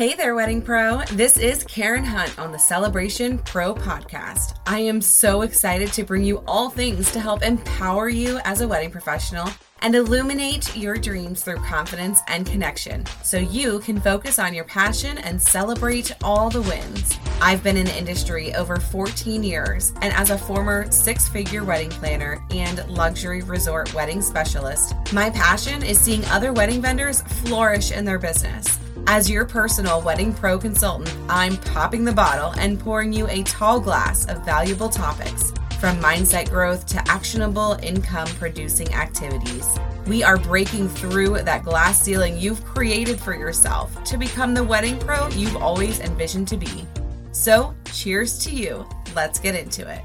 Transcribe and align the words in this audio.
Hey 0.00 0.14
there, 0.14 0.34
Wedding 0.34 0.62
Pro. 0.62 1.02
This 1.12 1.36
is 1.36 1.62
Carin 1.64 2.04
Hunt 2.04 2.38
on 2.38 2.52
the 2.52 2.58
Celebration 2.58 3.36
Pro 3.36 3.74
podcast. 3.74 4.58
I 4.66 4.78
am 4.78 5.02
so 5.02 5.42
excited 5.42 5.92
to 5.92 6.04
bring 6.04 6.24
you 6.24 6.42
all 6.48 6.70
things 6.70 7.12
to 7.12 7.20
help 7.20 7.42
empower 7.42 8.08
you 8.08 8.40
as 8.44 8.62
a 8.62 8.66
wedding 8.66 8.90
professional 8.90 9.50
and 9.82 9.94
illuminate 9.94 10.74
your 10.74 10.96
dreams 10.96 11.42
through 11.42 11.56
confidence 11.56 12.20
and 12.28 12.46
connection 12.46 13.04
so 13.22 13.36
you 13.36 13.80
can 13.80 14.00
focus 14.00 14.38
on 14.38 14.54
your 14.54 14.64
passion 14.64 15.18
and 15.18 15.40
celebrate 15.40 16.12
all 16.24 16.48
the 16.48 16.62
wins. 16.62 17.18
I've 17.42 17.62
been 17.62 17.76
in 17.76 17.84
the 17.84 17.98
industry 17.98 18.54
over 18.54 18.76
14 18.76 19.42
years, 19.42 19.92
and 20.00 20.14
as 20.14 20.30
a 20.30 20.38
former 20.38 20.90
six 20.90 21.28
figure 21.28 21.62
wedding 21.62 21.90
planner 21.90 22.42
and 22.52 22.88
luxury 22.88 23.42
resort 23.42 23.92
wedding 23.92 24.22
specialist, 24.22 24.94
my 25.12 25.28
passion 25.28 25.82
is 25.82 26.00
seeing 26.00 26.24
other 26.26 26.54
wedding 26.54 26.80
vendors 26.80 27.20
flourish 27.44 27.92
in 27.92 28.06
their 28.06 28.18
business. 28.18 28.79
As 29.12 29.28
your 29.28 29.44
personal 29.44 30.00
wedding 30.00 30.32
pro 30.32 30.56
consultant, 30.56 31.12
I'm 31.28 31.56
popping 31.56 32.04
the 32.04 32.12
bottle 32.12 32.52
and 32.60 32.78
pouring 32.78 33.12
you 33.12 33.26
a 33.26 33.42
tall 33.42 33.80
glass 33.80 34.24
of 34.26 34.44
valuable 34.44 34.88
topics 34.88 35.50
from 35.80 35.96
mindset 36.00 36.48
growth 36.48 36.86
to 36.86 37.02
actionable 37.10 37.76
income 37.82 38.28
producing 38.38 38.94
activities. 38.94 39.66
We 40.06 40.22
are 40.22 40.36
breaking 40.36 40.90
through 40.90 41.42
that 41.42 41.64
glass 41.64 42.00
ceiling 42.00 42.38
you've 42.38 42.64
created 42.64 43.18
for 43.18 43.34
yourself 43.34 44.00
to 44.04 44.16
become 44.16 44.54
the 44.54 44.62
wedding 44.62 44.96
pro 45.00 45.26
you've 45.30 45.56
always 45.56 45.98
envisioned 45.98 46.46
to 46.46 46.56
be. 46.56 46.86
So, 47.32 47.74
cheers 47.92 48.38
to 48.44 48.54
you. 48.54 48.86
Let's 49.16 49.40
get 49.40 49.56
into 49.56 49.90
it. 49.92 50.02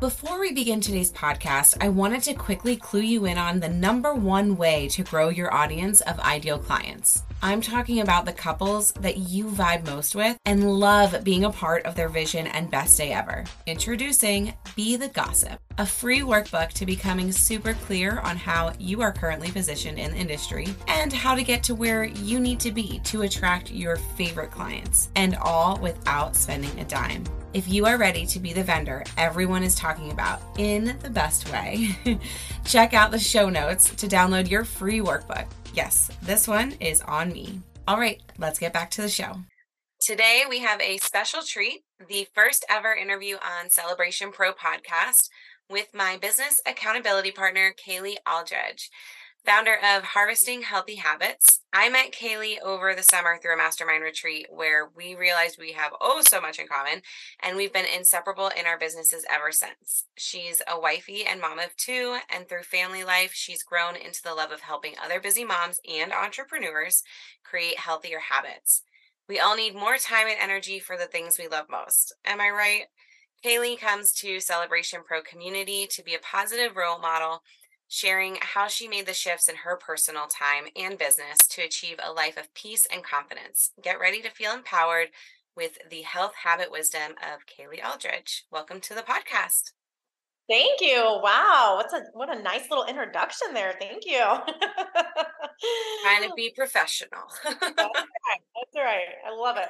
Before 0.00 0.38
we 0.38 0.52
begin 0.52 0.80
today's 0.80 1.10
podcast, 1.10 1.76
I 1.80 1.88
wanted 1.88 2.22
to 2.22 2.34
quickly 2.34 2.76
clue 2.76 3.00
you 3.00 3.24
in 3.24 3.36
on 3.36 3.58
the 3.58 3.68
number 3.68 4.14
one 4.14 4.56
way 4.56 4.86
to 4.90 5.02
grow 5.02 5.28
your 5.28 5.52
audience 5.52 6.02
of 6.02 6.20
ideal 6.20 6.56
clients. 6.56 7.24
I'm 7.42 7.60
talking 7.60 7.98
about 7.98 8.24
the 8.24 8.32
couples 8.32 8.92
that 8.92 9.16
you 9.16 9.46
vibe 9.46 9.86
most 9.86 10.14
with 10.14 10.38
and 10.44 10.78
love 10.78 11.24
being 11.24 11.42
a 11.44 11.50
part 11.50 11.84
of 11.84 11.96
their 11.96 12.08
vision 12.08 12.46
and 12.46 12.70
best 12.70 12.96
day 12.96 13.10
ever. 13.12 13.42
Introducing 13.66 14.54
Be 14.76 14.94
the 14.94 15.08
Gossip, 15.08 15.58
a 15.78 15.86
free 15.86 16.20
workbook 16.20 16.72
to 16.72 16.84
becoming 16.84 17.30
super 17.30 17.72
clear 17.72 18.18
on 18.20 18.36
how 18.36 18.72
you 18.80 19.00
are 19.00 19.12
currently 19.12 19.50
positioned 19.52 19.98
in 19.98 20.10
the 20.10 20.16
industry 20.16 20.66
and 20.88 21.12
how 21.12 21.36
to 21.36 21.44
get 21.44 21.62
to 21.62 21.74
where 21.74 22.04
you 22.04 22.40
need 22.40 22.58
to 22.58 22.72
be 22.72 22.98
to 23.04 23.22
attract 23.22 23.70
your 23.70 23.96
favorite 23.96 24.50
clients, 24.50 25.08
and 25.14 25.36
all 25.36 25.78
without 25.78 26.34
spending 26.34 26.76
a 26.80 26.84
dime. 26.84 27.22
If 27.54 27.68
you 27.68 27.86
are 27.86 27.96
ready 27.96 28.26
to 28.26 28.40
be 28.40 28.52
the 28.52 28.62
vendor 28.62 29.04
everyone 29.16 29.62
is 29.62 29.76
talking 29.76 30.10
about 30.10 30.42
in 30.58 30.96
the 31.00 31.10
best 31.10 31.50
way, 31.52 31.96
check 32.64 32.92
out 32.92 33.12
the 33.12 33.18
show 33.18 33.48
notes 33.48 33.94
to 33.94 34.08
download 34.08 34.50
your 34.50 34.64
free 34.64 34.98
workbook. 34.98 35.46
Yes, 35.72 36.10
this 36.22 36.48
one 36.48 36.72
is 36.80 37.00
on 37.02 37.32
me. 37.32 37.62
All 37.86 37.98
right, 37.98 38.20
let's 38.36 38.58
get 38.58 38.72
back 38.72 38.90
to 38.92 39.02
the 39.02 39.08
show. 39.08 39.36
Today, 40.00 40.42
we 40.48 40.60
have 40.60 40.80
a 40.80 40.98
special 40.98 41.42
treat 41.42 41.82
the 42.08 42.26
first 42.34 42.64
ever 42.68 42.92
interview 42.92 43.36
on 43.36 43.70
Celebration 43.70 44.30
Pro 44.30 44.52
podcast 44.52 45.28
with 45.70 45.94
my 45.94 46.16
business 46.16 46.60
accountability 46.66 47.30
partner, 47.30 47.74
Cayle 47.76 48.16
Alldredge 48.26 48.88
founder 49.48 49.76
of 49.76 50.02
Harvesting 50.02 50.60
Healthy 50.60 50.96
Habits. 50.96 51.60
I 51.72 51.88
met 51.88 52.12
Cayle 52.12 52.58
over 52.62 52.94
the 52.94 53.02
summer 53.02 53.38
through 53.38 53.54
a 53.54 53.56
mastermind 53.56 54.02
retreat 54.02 54.46
where 54.50 54.90
we 54.94 55.14
realized 55.14 55.56
we 55.58 55.72
have 55.72 55.92
oh 56.02 56.20
so 56.20 56.38
much 56.38 56.58
in 56.58 56.66
common, 56.66 57.00
and 57.42 57.56
we've 57.56 57.72
been 57.72 57.86
inseparable 57.86 58.48
in 58.48 58.66
our 58.66 58.78
businesses 58.78 59.24
ever 59.30 59.50
since. 59.50 60.04
She's 60.18 60.60
a 60.68 60.78
wifey 60.78 61.24
and 61.24 61.40
mom 61.40 61.58
of 61.58 61.74
two, 61.76 62.18
and 62.28 62.46
through 62.46 62.64
family 62.64 63.04
life, 63.04 63.32
she's 63.32 63.62
grown 63.62 63.96
into 63.96 64.22
the 64.22 64.34
love 64.34 64.50
of 64.50 64.60
helping 64.60 64.94
other 65.02 65.18
busy 65.18 65.44
moms 65.44 65.80
and 65.90 66.12
entrepreneurs 66.12 67.02
create 67.42 67.78
healthier 67.78 68.20
habits. 68.30 68.82
We 69.30 69.40
all 69.40 69.56
need 69.56 69.74
more 69.74 69.96
time 69.96 70.26
and 70.26 70.36
energy 70.38 70.78
for 70.78 70.98
the 70.98 71.06
things 71.06 71.38
we 71.38 71.48
love 71.48 71.66
most. 71.70 72.14
Am 72.26 72.38
I 72.40 72.50
right? 72.50 72.84
Cayle 73.42 73.76
comes 73.76 74.12
to 74.14 74.40
Celebration 74.40 75.00
Pro 75.06 75.22
community 75.22 75.86
to 75.92 76.02
be 76.02 76.14
a 76.14 76.18
positive 76.18 76.76
role 76.76 76.98
model 76.98 77.42
sharing 77.86 78.36
how 78.40 78.66
she 78.66 78.88
made 78.88 79.06
the 79.06 79.14
shifts 79.14 79.48
in 79.48 79.54
her 79.56 79.76
personal 79.76 80.26
time 80.26 80.64
and 80.74 80.98
business 80.98 81.38
to 81.48 81.62
achieve 81.62 81.98
a 82.02 82.12
life 82.12 82.36
of 82.36 82.52
peace 82.54 82.86
and 82.92 83.04
confidence. 83.04 83.70
Get 83.80 84.00
ready 84.00 84.20
to 84.22 84.30
feel 84.30 84.52
empowered 84.52 85.08
with 85.56 85.78
the 85.88 86.02
health 86.02 86.34
habit 86.42 86.72
wisdom 86.72 87.12
of 87.12 87.46
Cayle 87.46 87.80
Alldredge. 87.80 88.42
Welcome 88.50 88.80
to 88.80 88.94
the 88.94 89.02
podcast. 89.02 89.70
Thank 90.48 90.80
you. 90.80 91.20
Wow, 91.22 91.74
what's 91.76 91.92
a 91.92 92.02
what 92.14 92.34
a 92.34 92.42
nice 92.42 92.68
little 92.70 92.86
introduction 92.86 93.54
there. 93.54 93.74
Thank 93.78 94.04
you. 94.04 94.18
Trying 96.02 96.28
to 96.28 96.32
be 96.36 96.52
professional. 96.56 97.20
That's 97.44 97.62
right. 97.62 97.76
That's 97.76 98.76
right. 98.76 99.08
I 99.26 99.34
love 99.34 99.58
it. 99.58 99.68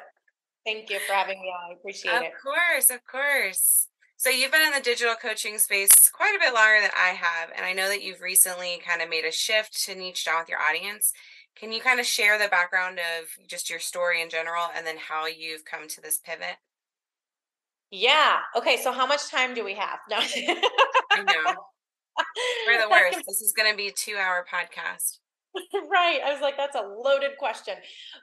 Thank 0.66 0.90
you 0.90 0.98
for 1.00 1.12
having 1.12 1.40
me 1.40 1.48
on. 1.48 1.70
I 1.70 1.74
appreciate 1.74 2.14
of 2.14 2.22
it. 2.22 2.26
Of 2.26 2.32
course, 2.42 2.90
of 2.90 3.04
course. 3.06 3.86
So 4.16 4.30
you've 4.30 4.50
been 4.50 4.66
in 4.66 4.72
the 4.72 4.80
digital 4.80 5.14
coaching 5.14 5.58
space 5.58 6.10
quite 6.12 6.34
a 6.34 6.40
bit 6.40 6.52
longer 6.52 6.80
than 6.80 6.90
I 6.96 7.10
have, 7.10 7.50
and 7.56 7.64
I 7.64 7.72
know 7.72 7.88
that 7.88 8.02
you've 8.02 8.20
recently 8.20 8.80
kind 8.84 9.00
of 9.00 9.08
made 9.08 9.24
a 9.24 9.30
shift 9.30 9.84
to 9.84 9.94
niche 9.94 10.24
down 10.24 10.40
with 10.40 10.48
your 10.48 10.58
audience. 10.60 11.12
Can 11.56 11.72
you 11.72 11.80
kind 11.80 12.00
of 12.00 12.06
share 12.06 12.38
the 12.38 12.48
background 12.48 12.98
of 12.98 13.46
just 13.48 13.70
your 13.70 13.78
story 13.78 14.20
in 14.20 14.28
general 14.28 14.66
and 14.76 14.86
then 14.86 14.96
how 14.96 15.26
you've 15.26 15.64
come 15.64 15.88
to 15.88 16.00
this 16.00 16.18
pivot? 16.18 16.56
Yeah. 17.90 18.38
Okay. 18.56 18.76
So 18.76 18.92
how 18.92 19.06
much 19.06 19.30
time 19.30 19.54
do 19.54 19.64
we 19.64 19.74
have? 19.74 19.98
No. 20.10 20.18
I 20.18 21.22
know. 21.22 21.54
We're 22.66 22.82
the 22.82 22.90
worst. 22.90 23.22
This 23.26 23.40
is 23.40 23.52
going 23.56 23.70
to 23.70 23.76
be 23.76 23.88
a 23.88 23.92
two 23.92 24.16
hour 24.16 24.44
podcast. 24.52 25.18
right. 25.90 26.20
I 26.24 26.32
was 26.32 26.40
like, 26.40 26.56
that's 26.56 26.76
a 26.76 26.82
loaded 26.82 27.32
question. 27.38 27.74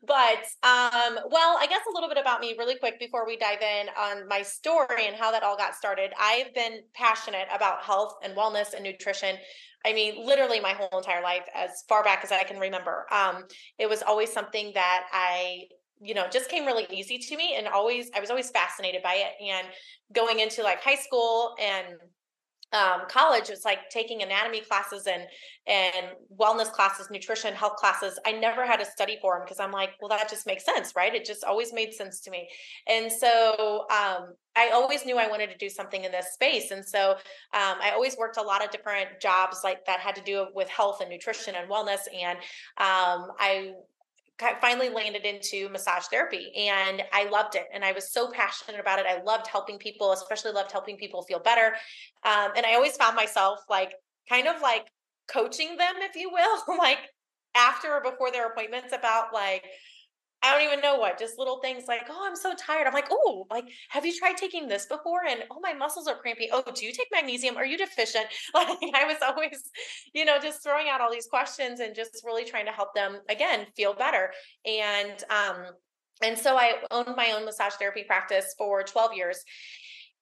But 0.05 0.45
um, 0.63 1.19
well, 1.29 1.57
I 1.59 1.67
guess 1.69 1.81
a 1.89 1.93
little 1.93 2.09
bit 2.09 2.17
about 2.17 2.39
me 2.39 2.55
really 2.57 2.77
quick 2.77 2.99
before 2.99 3.25
we 3.25 3.37
dive 3.37 3.61
in 3.61 3.87
on 3.97 4.27
my 4.27 4.41
story 4.41 5.07
and 5.07 5.15
how 5.15 5.31
that 5.31 5.43
all 5.43 5.57
got 5.57 5.75
started. 5.75 6.11
I've 6.19 6.53
been 6.53 6.81
passionate 6.93 7.47
about 7.53 7.83
health 7.83 8.15
and 8.23 8.35
wellness 8.35 8.73
and 8.73 8.83
nutrition. 8.83 9.35
I 9.85 9.93
mean, 9.93 10.25
literally 10.25 10.59
my 10.59 10.73
whole 10.73 10.97
entire 10.97 11.21
life, 11.21 11.47
as 11.53 11.83
far 11.87 12.03
back 12.03 12.23
as 12.23 12.31
I 12.31 12.43
can 12.43 12.59
remember. 12.59 13.05
Um, 13.11 13.45
it 13.77 13.87
was 13.87 14.01
always 14.01 14.31
something 14.31 14.71
that 14.73 15.05
I 15.11 15.65
you 16.01 16.13
know 16.13 16.25
just 16.31 16.49
came 16.49 16.65
really 16.65 16.85
easy 16.89 17.17
to 17.17 17.37
me 17.37 17.55
and 17.57 17.69
always 17.69 18.11
i 18.13 18.19
was 18.19 18.29
always 18.29 18.49
fascinated 18.49 19.01
by 19.01 19.13
it 19.13 19.31
and 19.41 19.65
going 20.13 20.41
into 20.41 20.61
like 20.61 20.81
high 20.81 20.95
school 20.95 21.55
and 21.57 21.87
um, 22.73 23.01
college 23.07 23.49
was 23.49 23.63
like 23.63 23.89
taking 23.89 24.21
anatomy 24.21 24.61
classes 24.61 25.07
and 25.07 25.23
and 25.67 26.07
wellness 26.39 26.71
classes 26.71 27.09
nutrition 27.09 27.53
health 27.53 27.77
classes. 27.77 28.19
I 28.25 28.33
never 28.33 28.65
had 28.65 28.77
to 28.77 28.85
study 28.85 29.17
for 29.21 29.35
them 29.35 29.43
because 29.45 29.59
i'm 29.59 29.71
like 29.71 29.91
well 30.01 30.09
that 30.09 30.29
just 30.29 30.45
makes 30.45 30.65
sense 30.65 30.93
right? 30.95 31.13
It 31.13 31.25
just 31.25 31.43
always 31.43 31.73
made 31.73 31.93
sense 31.93 32.19
to 32.21 32.31
me. 32.31 32.49
And 32.87 33.11
so 33.11 33.85
um, 33.91 34.33
i 34.55 34.71
always 34.73 35.05
knew 35.05 35.17
i 35.17 35.27
wanted 35.27 35.49
to 35.51 35.57
do 35.57 35.69
something 35.69 36.03
in 36.03 36.11
this 36.11 36.33
space. 36.33 36.71
And 36.71 36.85
so 36.85 37.11
um, 37.11 37.77
i 37.81 37.91
always 37.93 38.17
worked 38.17 38.37
a 38.37 38.41
lot 38.41 38.63
of 38.63 38.71
different 38.71 39.07
jobs 39.21 39.61
like 39.63 39.85
that 39.85 39.99
had 39.99 40.15
to 40.15 40.21
do 40.23 40.47
with 40.53 40.67
health 40.69 41.01
and 41.01 41.09
nutrition 41.09 41.55
and 41.55 41.69
wellness. 41.69 42.01
And 42.13 42.37
um, 42.77 43.31
i 43.39 43.73
finally 44.61 44.89
landed 44.89 45.23
into 45.23 45.69
massage 45.69 46.05
therapy 46.05 46.51
and 46.57 47.03
I 47.13 47.29
loved 47.29 47.55
it. 47.55 47.65
And 47.73 47.85
I 47.85 47.91
was 47.93 48.11
so 48.11 48.29
passionate 48.31 48.79
about 48.79 48.99
it. 48.99 49.05
I 49.07 49.21
loved 49.21 49.47
helping 49.47 49.77
people, 49.77 50.11
especially 50.11 50.51
loved 50.51 50.71
helping 50.71 50.97
people 50.97 51.23
feel 51.23 51.39
better. 51.39 51.75
Um, 52.23 52.51
and 52.55 52.65
I 52.65 52.75
always 52.75 52.97
found 52.97 53.15
myself 53.15 53.59
like 53.69 53.93
kind 54.27 54.47
of 54.47 54.61
like 54.61 54.87
coaching 55.27 55.77
them, 55.77 55.95
if 55.99 56.15
you 56.15 56.29
will, 56.31 56.77
like 56.77 56.99
after 57.55 57.93
or 57.93 58.01
before 58.01 58.31
their 58.31 58.47
appointments 58.47 58.93
about 58.93 59.33
like, 59.33 59.63
I 60.43 60.51
don't 60.51 60.63
even 60.63 60.81
know 60.81 60.97
what, 60.97 61.17
just 61.17 61.39
little 61.39 61.59
things 61.59 61.85
like, 61.87 62.03
oh, 62.09 62.23
I'm 62.23 62.35
so 62.35 62.53
tired. 62.53 62.85
I'm 62.85 62.93
like, 62.93 63.07
oh, 63.09 63.47
like, 63.49 63.65
have 63.89 64.05
you 64.05 64.17
tried 64.17 64.37
taking 64.37 64.67
this 64.67 64.85
before? 64.85 65.25
And 65.27 65.43
oh, 65.49 65.59
my 65.59 65.73
muscles 65.73 66.07
are 66.07 66.15
crampy. 66.15 66.49
Oh, 66.51 66.63
do 66.75 66.85
you 66.85 66.91
take 66.91 67.07
magnesium? 67.11 67.57
Are 67.57 67.65
you 67.65 67.77
deficient? 67.77 68.25
Like, 68.53 68.77
I 68.93 69.05
was 69.05 69.17
always, 69.25 69.71
you 70.13 70.23
know, 70.23 70.37
just 70.39 70.63
throwing 70.63 70.87
out 70.87 71.01
all 71.01 71.11
these 71.11 71.27
questions 71.27 71.79
and 71.79 71.95
just 71.95 72.21
really 72.25 72.45
trying 72.45 72.65
to 72.65 72.71
help 72.71 72.93
them 72.93 73.17
again 73.29 73.65
feel 73.75 73.93
better. 73.93 74.31
And 74.65 75.23
um, 75.29 75.65
and 76.23 76.37
so 76.37 76.57
I 76.57 76.75
owned 76.91 77.15
my 77.17 77.31
own 77.31 77.45
massage 77.45 77.73
therapy 77.73 78.03
practice 78.03 78.55
for 78.57 78.83
12 78.83 79.13
years. 79.13 79.43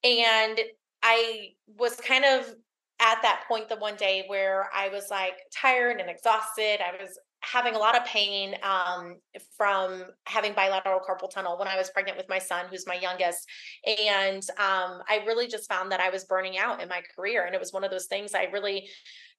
And 0.03 0.59
I 1.03 1.49
was 1.67 1.95
kind 1.97 2.25
of 2.25 2.53
at 2.99 3.21
that 3.21 3.43
point 3.47 3.69
the 3.69 3.75
one 3.75 3.95
day 3.95 4.23
where 4.27 4.69
I 4.73 4.89
was 4.89 5.07
like 5.11 5.35
tired 5.53 5.99
and 5.99 6.09
exhausted. 6.09 6.79
I 6.81 7.01
was 7.01 7.19
having 7.43 7.75
a 7.75 7.77
lot 7.77 7.95
of 7.95 8.05
pain 8.05 8.55
um, 8.63 9.17
from 9.57 10.03
having 10.25 10.53
bilateral 10.53 10.99
carpal 10.99 11.29
tunnel 11.29 11.57
when 11.59 11.67
I 11.67 11.77
was 11.77 11.89
pregnant 11.89 12.17
with 12.17 12.29
my 12.29 12.39
son, 12.39 12.65
who's 12.69 12.87
my 12.87 12.95
youngest. 12.95 13.47
And 13.85 14.41
um, 14.57 15.01
I 15.09 15.23
really 15.27 15.47
just 15.47 15.69
found 15.69 15.91
that 15.91 15.99
I 15.99 16.09
was 16.09 16.23
burning 16.23 16.57
out 16.57 16.81
in 16.81 16.87
my 16.87 17.01
career. 17.15 17.45
And 17.45 17.53
it 17.53 17.59
was 17.59 17.73
one 17.73 17.83
of 17.83 17.91
those 17.91 18.05
things 18.05 18.33
I 18.33 18.45
really 18.45 18.87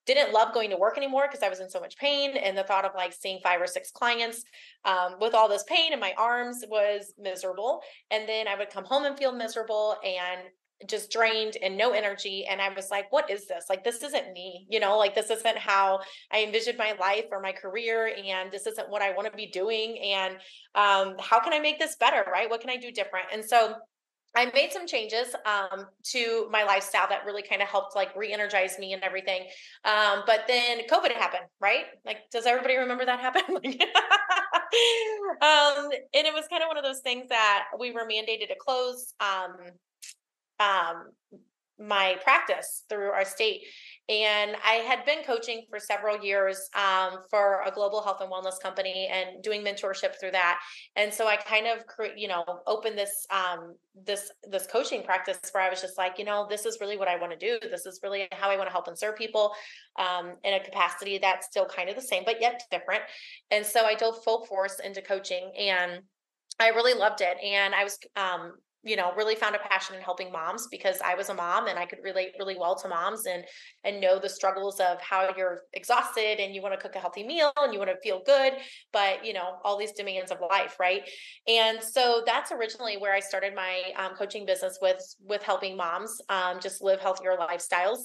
didn't 0.06 0.34
love 0.34 0.52
going 0.52 0.68
to 0.68 0.76
work 0.76 0.98
anymore 0.98 1.26
because 1.26 1.42
I 1.42 1.48
was 1.48 1.60
in 1.60 1.70
so 1.70 1.80
much 1.80 1.96
pain. 1.96 2.36
And 2.36 2.56
the 2.56 2.62
thought 2.62 2.84
of 2.84 2.92
like 2.94 3.14
seeing 3.14 3.40
five 3.42 3.60
or 3.60 3.66
six 3.66 3.90
clients 3.90 4.44
um, 4.84 5.16
with 5.18 5.34
all 5.34 5.48
this 5.48 5.64
pain 5.64 5.92
in 5.92 6.00
my 6.00 6.12
arms 6.18 6.62
was 6.68 7.14
miserable. 7.18 7.80
And 8.10 8.28
then 8.28 8.46
I 8.46 8.56
would 8.56 8.70
come 8.70 8.84
home 8.84 9.04
and 9.04 9.16
feel 9.16 9.32
miserable. 9.32 9.96
And 10.04 10.42
just 10.86 11.10
drained 11.10 11.56
and 11.62 11.76
no 11.76 11.92
energy. 11.92 12.46
And 12.48 12.60
I 12.60 12.72
was 12.72 12.90
like, 12.90 13.10
what 13.12 13.30
is 13.30 13.46
this? 13.46 13.66
Like, 13.68 13.84
this 13.84 14.02
isn't 14.02 14.32
me, 14.32 14.66
you 14.68 14.80
know, 14.80 14.98
like 14.98 15.14
this 15.14 15.30
isn't 15.30 15.58
how 15.58 16.00
I 16.32 16.42
envisioned 16.42 16.78
my 16.78 16.94
life 17.00 17.26
or 17.30 17.40
my 17.40 17.52
career. 17.52 18.14
And 18.26 18.50
this 18.50 18.66
isn't 18.66 18.90
what 18.90 19.02
I 19.02 19.12
want 19.12 19.30
to 19.30 19.36
be 19.36 19.46
doing. 19.46 19.98
And 19.98 20.34
um, 20.74 21.16
how 21.18 21.40
can 21.40 21.52
I 21.52 21.60
make 21.60 21.78
this 21.78 21.96
better? 21.96 22.24
Right? 22.30 22.48
What 22.48 22.60
can 22.60 22.70
I 22.70 22.76
do 22.76 22.90
different? 22.90 23.26
And 23.32 23.44
so 23.44 23.76
I 24.36 24.50
made 24.52 24.72
some 24.72 24.86
changes 24.86 25.34
um, 25.46 25.86
to 26.10 26.48
my 26.50 26.64
lifestyle 26.64 27.08
that 27.08 27.24
really 27.24 27.42
kind 27.42 27.62
of 27.62 27.68
helped 27.68 27.94
like 27.94 28.14
re-energize 28.16 28.78
me 28.78 28.92
and 28.92 29.02
everything. 29.02 29.42
Um, 29.84 30.24
but 30.26 30.46
then 30.48 30.80
COVID 30.90 31.12
happened, 31.12 31.44
right? 31.60 31.84
Like, 32.04 32.18
does 32.32 32.44
everybody 32.44 32.76
remember 32.76 33.04
that 33.04 33.20
happened? 33.20 33.46
um, 35.40 35.88
and 36.12 36.26
it 36.26 36.34
was 36.34 36.48
kind 36.48 36.62
of 36.62 36.68
one 36.68 36.76
of 36.76 36.82
those 36.82 37.00
things 37.00 37.28
that 37.28 37.66
we 37.78 37.92
were 37.92 38.06
mandated 38.10 38.48
to 38.48 38.56
close 38.58 39.14
um, 40.60 41.06
my 41.78 42.16
practice 42.22 42.84
through 42.88 43.10
our 43.10 43.24
state. 43.24 43.62
And 44.08 44.54
I 44.64 44.74
had 44.74 45.04
been 45.06 45.24
coaching 45.24 45.64
for 45.70 45.78
several 45.78 46.22
years 46.22 46.68
um, 46.74 47.20
for 47.30 47.62
a 47.66 47.70
global 47.70 48.02
health 48.02 48.18
and 48.20 48.30
wellness 48.30 48.60
company 48.62 49.08
and 49.10 49.42
doing 49.42 49.62
mentorship 49.62 50.20
through 50.20 50.32
that. 50.32 50.60
And 50.94 51.12
so 51.12 51.26
I 51.26 51.36
kind 51.36 51.66
of, 51.66 51.78
you 52.14 52.28
know, 52.28 52.44
opened 52.66 52.98
this 52.98 53.26
um, 53.30 53.74
this 54.04 54.30
this 54.48 54.66
coaching 54.66 55.02
practice 55.02 55.38
where 55.52 55.64
I 55.64 55.70
was 55.70 55.80
just 55.80 55.96
like, 55.96 56.18
you 56.18 56.24
know, 56.24 56.46
this 56.48 56.66
is 56.66 56.78
really 56.80 56.98
what 56.98 57.08
I 57.08 57.16
want 57.16 57.32
to 57.32 57.38
do. 57.38 57.58
This 57.68 57.86
is 57.86 58.00
really 58.02 58.28
how 58.32 58.50
I 58.50 58.56
want 58.56 58.68
to 58.68 58.72
help 58.72 58.88
and 58.88 58.98
serve 58.98 59.16
people 59.16 59.52
um, 59.98 60.34
in 60.44 60.54
a 60.54 60.60
capacity 60.62 61.18
that's 61.18 61.46
still 61.46 61.66
kind 61.66 61.88
of 61.88 61.96
the 61.96 62.02
same, 62.02 62.24
but 62.26 62.40
yet 62.40 62.62
different. 62.70 63.02
And 63.50 63.64
so 63.64 63.84
I 63.84 63.94
dove 63.94 64.22
full 64.22 64.44
force 64.44 64.80
into 64.80 65.00
coaching 65.00 65.50
and 65.58 66.02
I 66.60 66.68
really 66.68 66.94
loved 66.94 67.20
it. 67.20 67.38
And 67.42 67.74
I 67.74 67.84
was 67.84 67.98
um, 68.16 68.52
you 68.84 68.96
know 68.96 69.12
really 69.16 69.34
found 69.34 69.56
a 69.56 69.58
passion 69.58 69.96
in 69.96 70.02
helping 70.02 70.30
moms 70.30 70.68
because 70.70 70.98
i 71.04 71.14
was 71.14 71.28
a 71.28 71.34
mom 71.34 71.66
and 71.66 71.78
i 71.78 71.86
could 71.86 71.98
relate 72.02 72.32
really 72.38 72.56
well 72.58 72.76
to 72.76 72.88
moms 72.88 73.26
and 73.26 73.44
and 73.84 74.00
know 74.00 74.18
the 74.18 74.28
struggles 74.28 74.80
of 74.80 75.00
how 75.00 75.30
you're 75.36 75.62
exhausted 75.72 76.38
and 76.38 76.54
you 76.54 76.62
want 76.62 76.74
to 76.74 76.80
cook 76.80 76.94
a 76.94 77.00
healthy 77.00 77.24
meal 77.24 77.52
and 77.56 77.72
you 77.72 77.78
want 77.78 77.90
to 77.90 77.96
feel 78.02 78.22
good 78.24 78.54
but 78.92 79.24
you 79.24 79.32
know 79.32 79.58
all 79.64 79.78
these 79.78 79.92
demands 79.92 80.30
of 80.30 80.38
life 80.50 80.76
right? 80.80 81.08
And 81.46 81.82
so 81.82 82.22
that's 82.26 82.52
originally 82.52 82.96
where 82.96 83.14
i 83.14 83.20
started 83.20 83.54
my 83.54 83.82
um, 83.96 84.14
coaching 84.16 84.46
business 84.46 84.78
with 84.80 85.02
with 85.20 85.42
helping 85.42 85.76
moms 85.76 86.20
um, 86.28 86.60
just 86.60 86.82
live 86.82 87.00
healthier 87.00 87.36
lifestyles. 87.38 87.98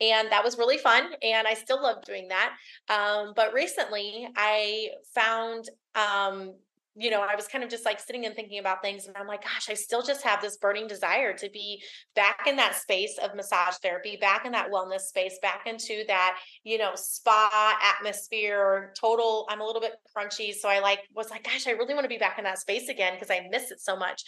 And 0.00 0.30
that 0.30 0.44
was 0.44 0.58
really 0.58 0.78
fun 0.78 1.10
and 1.22 1.46
i 1.46 1.54
still 1.54 1.82
love 1.82 2.04
doing 2.04 2.28
that. 2.28 2.54
Um, 2.88 3.32
but 3.36 3.52
recently 3.52 4.28
i 4.36 4.88
found 5.14 5.68
um, 5.94 6.54
you 6.96 7.10
know, 7.10 7.22
I 7.22 7.34
was 7.34 7.48
kind 7.48 7.64
of 7.64 7.70
just 7.70 7.84
like 7.84 7.98
sitting 7.98 8.24
and 8.24 8.34
thinking 8.34 8.58
about 8.58 8.80
things. 8.80 9.06
And 9.06 9.16
I'm 9.16 9.26
like, 9.26 9.42
gosh, 9.42 9.68
I 9.68 9.74
still 9.74 10.02
just 10.02 10.22
have 10.22 10.40
this 10.40 10.56
burning 10.56 10.86
desire 10.86 11.32
to 11.36 11.50
be 11.50 11.82
back 12.14 12.46
in 12.46 12.56
that 12.56 12.76
space 12.76 13.18
of 13.18 13.34
massage 13.34 13.74
therapy, 13.76 14.16
back 14.20 14.46
in 14.46 14.52
that 14.52 14.70
wellness 14.70 15.00
space, 15.00 15.38
back 15.42 15.66
into 15.66 16.04
that, 16.06 16.38
you 16.62 16.78
know, 16.78 16.92
spa 16.94 17.78
atmosphere, 17.82 18.92
total. 18.98 19.46
I'm 19.50 19.60
a 19.60 19.64
little 19.64 19.80
bit 19.80 19.94
crunchy. 20.16 20.54
So 20.54 20.68
I 20.68 20.78
like 20.78 21.00
was 21.14 21.30
like, 21.30 21.44
gosh, 21.44 21.66
I 21.66 21.72
really 21.72 21.94
want 21.94 22.04
to 22.04 22.08
be 22.08 22.18
back 22.18 22.38
in 22.38 22.44
that 22.44 22.58
space 22.58 22.88
again 22.88 23.14
because 23.14 23.30
I 23.30 23.48
miss 23.50 23.70
it 23.72 23.80
so 23.80 23.96
much. 23.96 24.22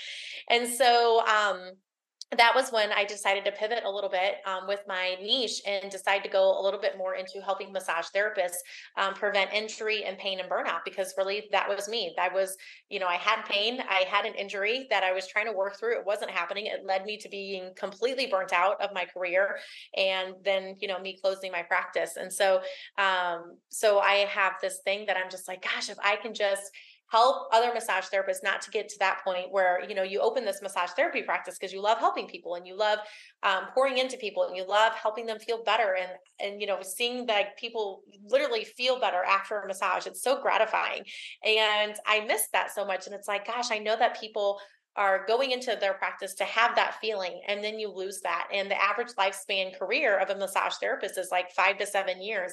And 0.51 0.69
so, 0.69 1.25
um, 1.27 1.71
that 2.37 2.53
was 2.57 2.71
when 2.71 2.91
I 2.91 3.05
decided 3.05 3.45
to 3.45 3.53
pivot 3.53 3.85
a 3.85 3.91
little 3.91 4.11
bit 4.11 4.37
um, 4.47 4.67
with 4.67 4.81
my 4.89 5.17
niche 5.23 5.63
and 5.65 5.89
decide 5.91 6.25
to 6.25 6.29
go 6.29 6.61
a 6.61 6.63
little 6.63 6.81
bit 6.81 6.99
more 6.99 7.15
into 7.15 7.41
helping 7.41 7.71
massage 7.71 8.07
therapists 8.07 8.57
um, 8.97 9.15
prevent 9.15 9.53
injury 9.53 10.05
and 10.05 10.19
pain 10.19 10.41
and 10.41 10.51
burnout 10.51 10.81
because 10.85 11.15
really 11.17 11.45
that 11.53 11.69
was 11.69 11.89
me. 11.89 12.13
That 12.17 12.35
was, 12.35 12.57
you 12.91 12.99
know, 12.99 13.07
I 13.07 13.15
had 13.15 13.45
pain, 13.45 13.81
I 13.89 14.05
had 14.09 14.25
an 14.27 14.35
injury 14.35 14.89
that 14.91 15.05
I 15.05 15.13
was 15.13 15.29
trying 15.29 15.47
to 15.47 15.53
work 15.53 15.79
through. 15.79 16.01
It 16.01 16.05
wasn't 16.05 16.33
happening. 16.33 16.67
It 16.67 16.85
led 16.85 17.05
me 17.05 17.17
to 17.19 17.29
being 17.29 17.71
completely 17.77 18.27
burnt 18.27 18.53
out 18.53 18.81
of 18.81 18.93
my 18.93 19.05
career 19.05 19.59
and 19.97 20.35
then, 20.45 20.75
you 20.81 20.89
know, 20.89 20.99
me 20.99 21.17
closing 21.23 21.53
my 21.53 21.63
practice. 21.63 22.17
And 22.17 22.33
so, 22.33 22.61
um, 22.99 23.57
so 23.69 24.01
I 24.01 24.27
have 24.29 24.55
this 24.61 24.81
thing 24.85 25.07
that 25.07 25.17
I'm 25.17 25.31
just 25.31 25.47
like, 25.47 25.63
gosh, 25.63 25.91
if 25.91 25.99
I 26.03 26.17
can 26.17 26.35
just 26.35 26.73
help 27.09 27.49
other 27.53 27.73
massage 27.73 28.07
therapists 28.07 28.43
not 28.43 28.61
to 28.61 28.71
get 28.71 28.89
to 28.89 28.99
that 28.99 29.21
point 29.25 29.51
where 29.51 29.83
you 29.89 29.95
know 29.95 30.03
you 30.03 30.21
open 30.21 30.45
this 30.45 30.63
massage 30.63 30.91
therapy 30.91 31.23
practice 31.23 31.57
because 31.59 31.73
you 31.73 31.81
love 31.81 31.99
helping 31.99 32.27
people 32.27 32.55
and 32.57 32.67
you 32.67 32.77
love 32.77 32.99
um, 33.43 33.67
pouring 33.75 33.99
into 33.99 34.17
people 34.17 34.45
and 34.45 34.57
you 34.57 34.67
love 34.67 34.93
helping 34.95 35.27
them 35.27 35.39
feel 35.39 35.63
better 35.65 35.97
and 36.01 36.11
and 36.41 36.61
you 36.61 36.67
know 36.67 36.79
seeing 36.83 37.27
that 37.27 37.57
people 37.59 38.03
literally 38.25 38.65
feel 38.65 39.01
better 39.01 39.23
after 39.25 39.61
a 39.61 39.67
massage. 39.67 40.07
It's 40.07 40.23
so 40.23 40.41
gratifying. 40.41 41.05
And 41.45 41.95
i 42.07 42.25
miss 42.27 42.49
that 42.53 42.75
so 42.75 42.85
much 42.85 43.07
and 43.07 43.15
it's 43.15 43.29
like 43.29 43.47
gosh 43.47 43.71
i 43.71 43.79
know 43.79 43.97
that 43.97 44.21
people 44.21 44.59
are 44.97 45.27
going 45.27 45.51
into 45.51 45.77
their 45.79 45.95
practice 45.95 46.35
to 46.35 46.45
have 46.45 46.75
that 46.75 46.97
feeling 47.01 47.41
and 47.47 47.63
then 47.63 47.79
you 47.79 47.93
lose 47.93 48.21
that. 48.23 48.49
And 48.53 48.71
the 48.71 48.83
average 48.83 49.13
lifespan 49.19 49.79
career 49.79 50.19
of 50.19 50.31
a 50.31 50.35
massage 50.35 50.75
therapist 50.81 51.19
is 51.19 51.29
like 51.31 51.53
five 51.53 51.79
to 51.79 51.87
seven 51.87 52.23
years. 52.23 52.53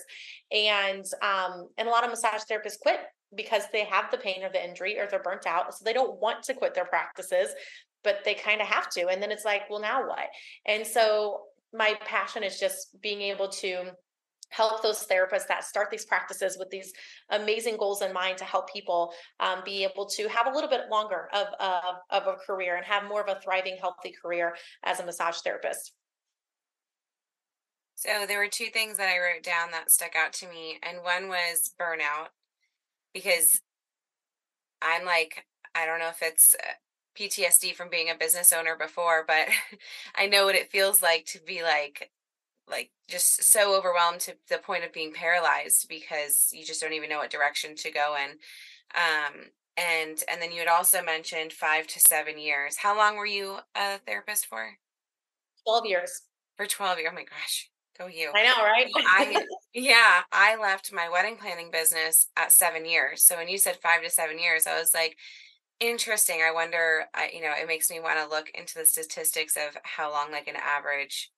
And 0.51 1.05
um 1.21 1.69
and 1.77 1.87
a 1.87 1.91
lot 1.91 2.03
of 2.03 2.09
massage 2.09 2.41
therapists 2.41 2.79
quit 2.81 2.99
because 3.35 3.63
they 3.71 3.83
have 3.85 4.11
the 4.11 4.17
pain 4.17 4.43
or 4.43 4.49
the 4.49 4.63
injury 4.63 4.99
or 4.99 5.07
they're 5.07 5.21
burnt 5.21 5.45
out. 5.45 5.73
So 5.73 5.83
they 5.83 5.93
don't 5.93 6.21
want 6.21 6.43
to 6.43 6.53
quit 6.53 6.73
their 6.73 6.85
practices, 6.85 7.49
but 8.03 8.19
they 8.25 8.33
kind 8.33 8.61
of 8.61 8.67
have 8.67 8.89
to. 8.91 9.07
And 9.07 9.21
then 9.21 9.31
it's 9.31 9.45
like, 9.45 9.69
well, 9.69 9.81
now 9.81 10.07
what? 10.07 10.27
And 10.65 10.85
so 10.85 11.41
my 11.73 11.95
passion 12.05 12.43
is 12.43 12.59
just 12.59 13.01
being 13.01 13.21
able 13.21 13.47
to 13.49 13.91
help 14.53 14.83
those 14.83 15.05
therapists 15.07 15.47
that 15.47 15.63
start 15.63 15.89
these 15.89 16.05
practices 16.05 16.57
with 16.59 16.69
these 16.69 16.93
amazing 17.31 17.75
goals 17.75 18.03
in 18.03 18.13
mind 18.13 18.37
to 18.37 18.43
help 18.43 18.71
people 18.71 19.11
um, 19.39 19.61
be 19.65 19.83
able 19.83 20.05
to 20.05 20.27
have 20.29 20.45
a 20.47 20.51
little 20.51 20.69
bit 20.69 20.81
longer 20.91 21.27
of, 21.33 21.47
of, 21.59 21.95
of 22.11 22.27
a 22.27 22.37
career 22.45 22.75
and 22.75 22.85
have 22.85 23.07
more 23.07 23.21
of 23.21 23.35
a 23.35 23.39
thriving 23.41 23.77
healthy 23.81 24.13
career 24.21 24.55
as 24.83 24.99
a 24.99 25.05
massage 25.05 25.37
therapist 25.37 25.93
so 27.95 28.25
there 28.27 28.37
were 28.39 28.47
two 28.47 28.67
things 28.67 28.97
that 28.97 29.09
i 29.09 29.17
wrote 29.17 29.43
down 29.43 29.71
that 29.71 29.89
stuck 29.89 30.15
out 30.15 30.33
to 30.33 30.47
me 30.47 30.77
and 30.83 31.01
one 31.01 31.27
was 31.27 31.73
burnout 31.79 32.27
because 33.13 33.61
I'm 34.81 35.05
like, 35.05 35.45
I 35.75 35.85
don't 35.85 35.99
know 35.99 36.09
if 36.09 36.21
it's 36.21 36.55
uh, 36.55 36.73
PTSD 37.15 37.73
from 37.73 37.89
being 37.89 38.09
a 38.09 38.15
business 38.15 38.53
owner 38.53 38.75
before, 38.77 39.23
but 39.27 39.47
I 40.15 40.27
know 40.27 40.45
what 40.45 40.55
it 40.55 40.71
feels 40.71 41.01
like 41.01 41.25
to 41.27 41.39
be 41.39 41.63
like, 41.63 42.11
like 42.69 42.91
just 43.07 43.43
so 43.43 43.77
overwhelmed 43.77 44.21
to 44.21 44.35
the 44.49 44.57
point 44.57 44.83
of 44.83 44.93
being 44.93 45.13
paralyzed 45.13 45.87
because 45.89 46.49
you 46.51 46.65
just 46.65 46.81
don't 46.81 46.93
even 46.93 47.09
know 47.09 47.19
what 47.19 47.29
direction 47.31 47.75
to 47.75 47.91
go 47.91 48.15
in. 48.15 48.31
Um, 48.95 49.45
and 49.75 50.23
and 50.31 50.41
then 50.41 50.51
you 50.51 50.59
had 50.59 50.67
also 50.67 51.01
mentioned 51.01 51.51
five 51.51 51.87
to 51.87 51.99
seven 51.99 52.37
years. 52.37 52.77
How 52.77 52.95
long 52.95 53.17
were 53.17 53.25
you 53.25 53.57
a 53.75 53.97
therapist 53.99 54.45
for? 54.45 54.77
Twelve 55.65 55.85
years. 55.85 56.21
For 56.57 56.67
twelve 56.67 56.99
years. 56.99 57.09
Oh 57.11 57.15
my 57.15 57.23
gosh. 57.23 57.69
Go 57.97 58.07
you. 58.07 58.31
I 58.33 58.43
know, 58.43 58.63
right? 58.63 58.87
I 58.95 59.45
yeah, 59.73 60.21
I 60.31 60.55
left 60.59 60.91
my 60.91 61.09
wedding 61.09 61.37
planning 61.37 61.69
business 61.71 62.27
at 62.35 62.51
7 62.51 62.85
years. 62.85 63.23
So 63.23 63.35
when 63.37 63.47
you 63.47 63.57
said 63.57 63.77
5 63.81 64.03
to 64.03 64.09
7 64.09 64.39
years, 64.39 64.65
I 64.65 64.79
was 64.79 64.93
like 64.93 65.17
interesting. 65.79 66.41
I 66.41 66.51
wonder 66.51 67.05
I 67.13 67.29
you 67.33 67.41
know, 67.41 67.53
it 67.59 67.67
makes 67.67 67.89
me 67.91 67.99
want 67.99 68.17
to 68.19 68.35
look 68.35 68.49
into 68.55 68.79
the 68.79 68.85
statistics 68.85 69.55
of 69.57 69.77
how 69.83 70.11
long 70.11 70.31
like 70.31 70.47
an 70.47 70.55
average 70.55 71.31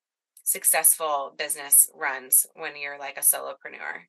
successful 0.44 1.34
business 1.38 1.90
runs 1.94 2.46
when 2.56 2.74
you're 2.80 3.00
like 3.00 3.18
a 3.18 3.22
solopreneur. 3.22 4.06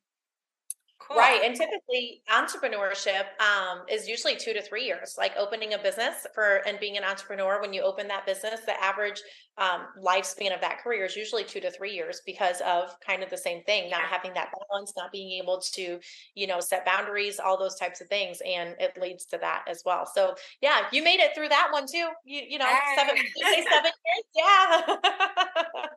Cool. 1.07 1.17
Right. 1.17 1.41
And 1.43 1.55
typically 1.55 2.21
entrepreneurship 2.29 3.25
um, 3.39 3.83
is 3.89 4.09
usually 4.09 4.35
two 4.35 4.51
to 4.53 4.61
three 4.61 4.83
years, 4.83 5.15
like 5.17 5.31
opening 5.37 5.73
a 5.73 5.77
business 5.77 6.27
for 6.35 6.61
and 6.67 6.77
being 6.81 6.97
an 6.97 7.05
entrepreneur. 7.05 7.61
When 7.61 7.71
you 7.71 7.81
open 7.81 8.09
that 8.09 8.25
business, 8.25 8.61
the 8.65 8.81
average 8.83 9.21
um, 9.57 9.85
lifespan 10.03 10.53
of 10.53 10.59
that 10.61 10.79
career 10.83 11.05
is 11.05 11.15
usually 11.15 11.45
two 11.45 11.61
to 11.61 11.71
three 11.71 11.93
years 11.93 12.21
because 12.25 12.61
of 12.61 12.89
kind 12.99 13.23
of 13.23 13.29
the 13.29 13.37
same 13.37 13.63
thing, 13.63 13.89
not 13.89 14.01
having 14.01 14.33
that 14.33 14.51
balance, 14.69 14.93
not 14.97 15.13
being 15.13 15.41
able 15.41 15.61
to, 15.75 15.97
you 16.35 16.45
know, 16.45 16.59
set 16.59 16.85
boundaries, 16.85 17.39
all 17.39 17.57
those 17.57 17.75
types 17.75 18.01
of 18.01 18.07
things. 18.09 18.39
And 18.45 18.75
it 18.77 18.99
leads 19.01 19.25
to 19.27 19.37
that 19.37 19.63
as 19.67 19.83
well. 19.85 20.05
So 20.05 20.35
yeah, 20.61 20.87
you 20.91 21.03
made 21.03 21.21
it 21.21 21.33
through 21.33 21.49
that 21.49 21.69
one 21.71 21.85
too. 21.89 22.09
You, 22.25 22.41
you 22.49 22.59
know, 22.59 22.65
hey. 22.65 22.95
seven, 22.97 23.15
seven 23.15 23.25
years. 24.05 24.23
Yeah. 24.35 24.81
well, 24.87 24.97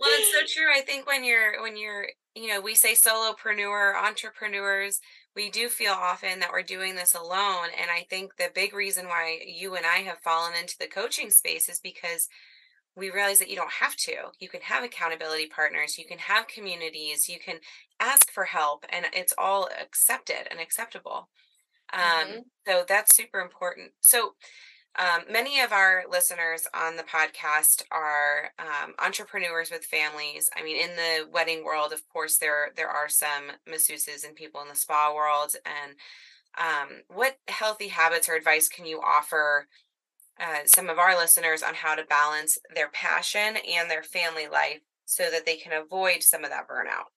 it's 0.05 0.33
so 0.33 0.61
true. 0.61 0.71
I 0.73 0.83
think 0.83 1.09
when 1.09 1.25
you're, 1.25 1.61
when 1.62 1.76
you're 1.76 2.07
you 2.35 2.49
know, 2.49 2.61
we 2.61 2.75
say 2.75 2.95
solopreneur, 2.95 4.02
entrepreneurs, 4.07 5.00
we 5.37 5.51
do 5.51 5.69
feel 5.69 5.93
often 5.93 6.41
that 6.41 6.51
we're 6.51 6.63
doing 6.63 6.95
this 6.95 7.15
alone. 7.15 7.69
And 7.81 7.91
I 7.91 8.07
think 8.11 8.37
the 8.37 8.51
big 8.55 8.75
reason 8.75 9.07
why 9.07 9.39
you 9.47 9.75
and 9.75 9.87
I 9.87 9.99
have 9.99 10.19
fallen 10.19 10.53
into 10.61 10.77
the 10.79 10.87
coaching 10.87 11.31
space 11.31 11.69
is 11.69 11.81
because 11.81 12.29
we 12.97 13.11
realize 13.11 13.39
that 13.39 13.49
you 13.49 13.57
don't 13.57 13.71
have 13.71 13.97
to. 13.97 14.15
You 14.41 14.49
can 14.49 14.61
have 14.63 14.85
accountability 14.85 15.47
partners, 15.47 15.97
you 15.97 16.05
can 16.05 16.19
have 16.19 16.49
communities, 16.49 17.29
you 17.29 17.39
can 17.39 17.59
ask 18.01 18.31
for 18.31 18.45
help, 18.45 18.85
and 18.91 19.07
it's 19.13 19.35
all 19.39 19.69
accepted 19.81 20.49
and 20.51 20.61
acceptable. 20.61 21.29
Um, 21.93 22.01
mm-hmm. 22.01 22.39
So 22.67 22.85
that's 22.89 23.15
super 23.15 23.41
important. 23.41 23.93
So, 24.01 24.35
um, 24.99 25.23
many 25.31 25.61
of 25.61 25.73
our 25.73 26.05
listeners 26.11 26.67
on 26.75 26.97
the 26.97 27.05
podcast 27.05 27.83
are 27.93 28.51
um, 28.59 28.95
entrepreneurs 28.99 29.71
with 29.71 29.85
families. 29.85 30.51
I 30.57 30.65
mean, 30.65 30.77
in 30.77 30.97
the 30.97 31.31
wedding 31.31 31.65
world, 31.65 31.93
of 31.93 32.07
course, 32.09 32.39
there 32.39 32.71
there 32.77 32.89
are 32.89 33.09
some 33.09 33.53
masseuses 33.69 34.27
and 34.27 34.35
people 34.35 34.61
in 34.63 34.69
the 34.69 34.75
spa 34.75 35.15
world. 35.15 35.55
And 35.65 35.95
um, 36.59 37.03
what 37.09 37.39
healthy 37.49 37.89
habits 37.89 38.29
or 38.29 38.35
advice 38.35 38.69
can 38.69 38.85
you 38.85 39.01
offer 39.01 39.69
uh, 40.41 40.61
some 40.65 40.89
of 40.89 40.99
our 40.99 41.17
listeners 41.17 41.63
on 41.63 41.75
how 41.75 41.95
to 41.95 42.05
balance 42.05 42.59
their 42.75 42.89
passion 42.89 43.57
and 43.69 43.89
their 43.89 44.03
family 44.03 44.49
life 44.49 44.81
so 45.05 45.31
that 45.31 45.47
they 45.47 45.57
can 45.57 45.73
avoid 45.73 46.23
some 46.23 46.45
of 46.45 46.51
that 46.51 46.69
burnout. 46.69 47.11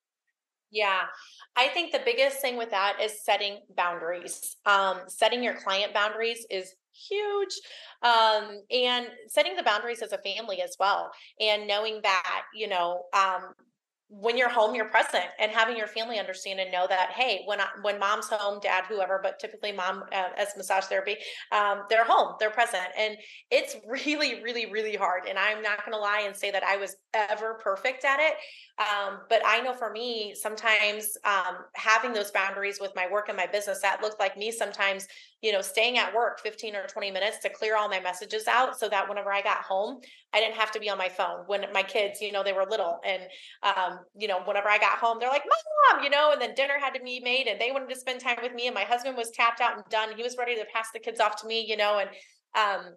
Yeah. 0.72 1.01
I 1.56 1.68
think 1.68 1.92
the 1.92 2.01
biggest 2.03 2.39
thing 2.39 2.58
with 2.58 2.72
that 2.72 3.00
is 3.01 3.24
setting 3.24 3.60
boundaries. 3.77 4.58
Um, 4.65 5.01
setting 5.08 5.44
your 5.44 5.53
client 5.53 5.94
boundaries 5.94 6.46
is 6.50 6.74
huge. 6.93 7.53
Um, 8.01 8.62
and 8.71 9.07
setting 9.27 9.55
the 9.55 9.63
boundaries 9.63 10.01
as 10.01 10.12
a 10.12 10.17
family 10.17 10.62
as 10.62 10.75
well. 10.79 11.12
And 11.39 11.67
knowing 11.67 12.01
that, 12.03 12.43
you 12.53 12.67
know, 12.67 13.03
um, 13.13 13.53
when 14.15 14.38
you're 14.38 14.50
home 14.50 14.75
you're 14.75 14.89
present 14.89 15.25
and 15.39 15.51
having 15.51 15.75
your 15.75 15.88
family 15.88 16.19
understand 16.19 16.59
and 16.59 16.71
know 16.71 16.85
that 16.88 17.12
hey 17.15 17.41
when 17.45 17.59
I, 17.59 17.65
when 17.81 18.00
mom's 18.00 18.27
home 18.29 18.59
dad 18.62 18.83
whoever 18.88 19.19
but 19.23 19.39
typically 19.39 19.71
mom 19.71 20.03
uh, 20.12 20.29
as 20.38 20.50
massage 20.55 20.83
therapy 20.85 21.15
um, 21.51 21.83
they're 21.89 22.05
home 22.05 22.35
they're 22.39 22.51
present 22.51 22.85
and 22.97 23.17
it's 23.50 23.75
really 23.88 24.43
really 24.43 24.71
really 24.71 24.95
hard 24.95 25.23
and 25.27 25.39
i'm 25.39 25.63
not 25.63 25.79
going 25.79 25.93
to 25.93 26.00
lie 26.00 26.23
and 26.27 26.35
say 26.35 26.51
that 26.51 26.63
i 26.63 26.77
was 26.77 26.95
ever 27.15 27.55
perfect 27.63 28.05
at 28.05 28.19
it 28.19 28.33
um, 28.79 29.19
but 29.29 29.41
i 29.45 29.62
know 29.62 29.73
for 29.73 29.91
me 29.91 30.35
sometimes 30.39 31.17
um, 31.25 31.57
having 31.73 32.13
those 32.13 32.29
boundaries 32.29 32.79
with 32.79 32.91
my 32.95 33.07
work 33.12 33.29
and 33.29 33.38
my 33.38 33.47
business 33.47 33.81
that 33.81 34.01
looked 34.01 34.19
like 34.19 34.38
me 34.38 34.51
sometimes 34.51 35.07
you 35.43 35.51
know 35.51 35.62
staying 35.62 36.00
at 36.00 36.15
work 36.15 36.39
15 36.39 36.75
or 36.75 36.88
20 36.88 37.12
minutes 37.12 37.38
to 37.39 37.50
clear 37.50 37.77
all 37.77 37.88
my 37.88 38.00
messages 38.00 38.47
out 38.47 38.79
so 38.79 38.89
that 38.89 39.07
whenever 39.07 39.31
i 39.31 39.41
got 39.41 39.57
home 39.57 40.00
i 40.33 40.39
didn't 40.39 40.55
have 40.55 40.71
to 40.71 40.79
be 40.79 40.89
on 40.89 40.97
my 40.97 41.09
phone 41.09 41.43
when 41.45 41.63
my 41.71 41.83
kids 41.83 42.19
you 42.19 42.31
know 42.31 42.43
they 42.43 42.53
were 42.53 42.65
little 42.65 43.00
and 43.05 43.21
um, 43.63 44.00
you 44.17 44.27
know, 44.27 44.41
whenever 44.43 44.69
I 44.69 44.77
got 44.77 44.97
home, 44.97 45.17
they're 45.19 45.29
like, 45.29 45.45
Mom, 45.45 46.03
you 46.03 46.09
know, 46.09 46.31
and 46.31 46.41
then 46.41 46.53
dinner 46.55 46.75
had 46.79 46.93
to 46.93 47.01
be 47.01 47.19
made 47.19 47.47
and 47.47 47.59
they 47.59 47.71
wanted 47.71 47.89
to 47.89 47.95
spend 47.95 48.19
time 48.19 48.38
with 48.41 48.53
me. 48.53 48.67
And 48.67 48.75
my 48.75 48.83
husband 48.83 49.17
was 49.17 49.31
tapped 49.31 49.62
out 49.62 49.75
and 49.75 49.83
done. 49.89 50.09
He 50.15 50.23
was 50.23 50.38
ready 50.38 50.55
to 50.55 50.65
pass 50.73 50.88
the 50.93 51.00
kids 51.00 51.19
off 51.19 51.41
to 51.41 51.47
me, 51.47 51.65
you 51.67 51.77
know, 51.77 52.00
and 52.00 52.09
um, 52.55 52.93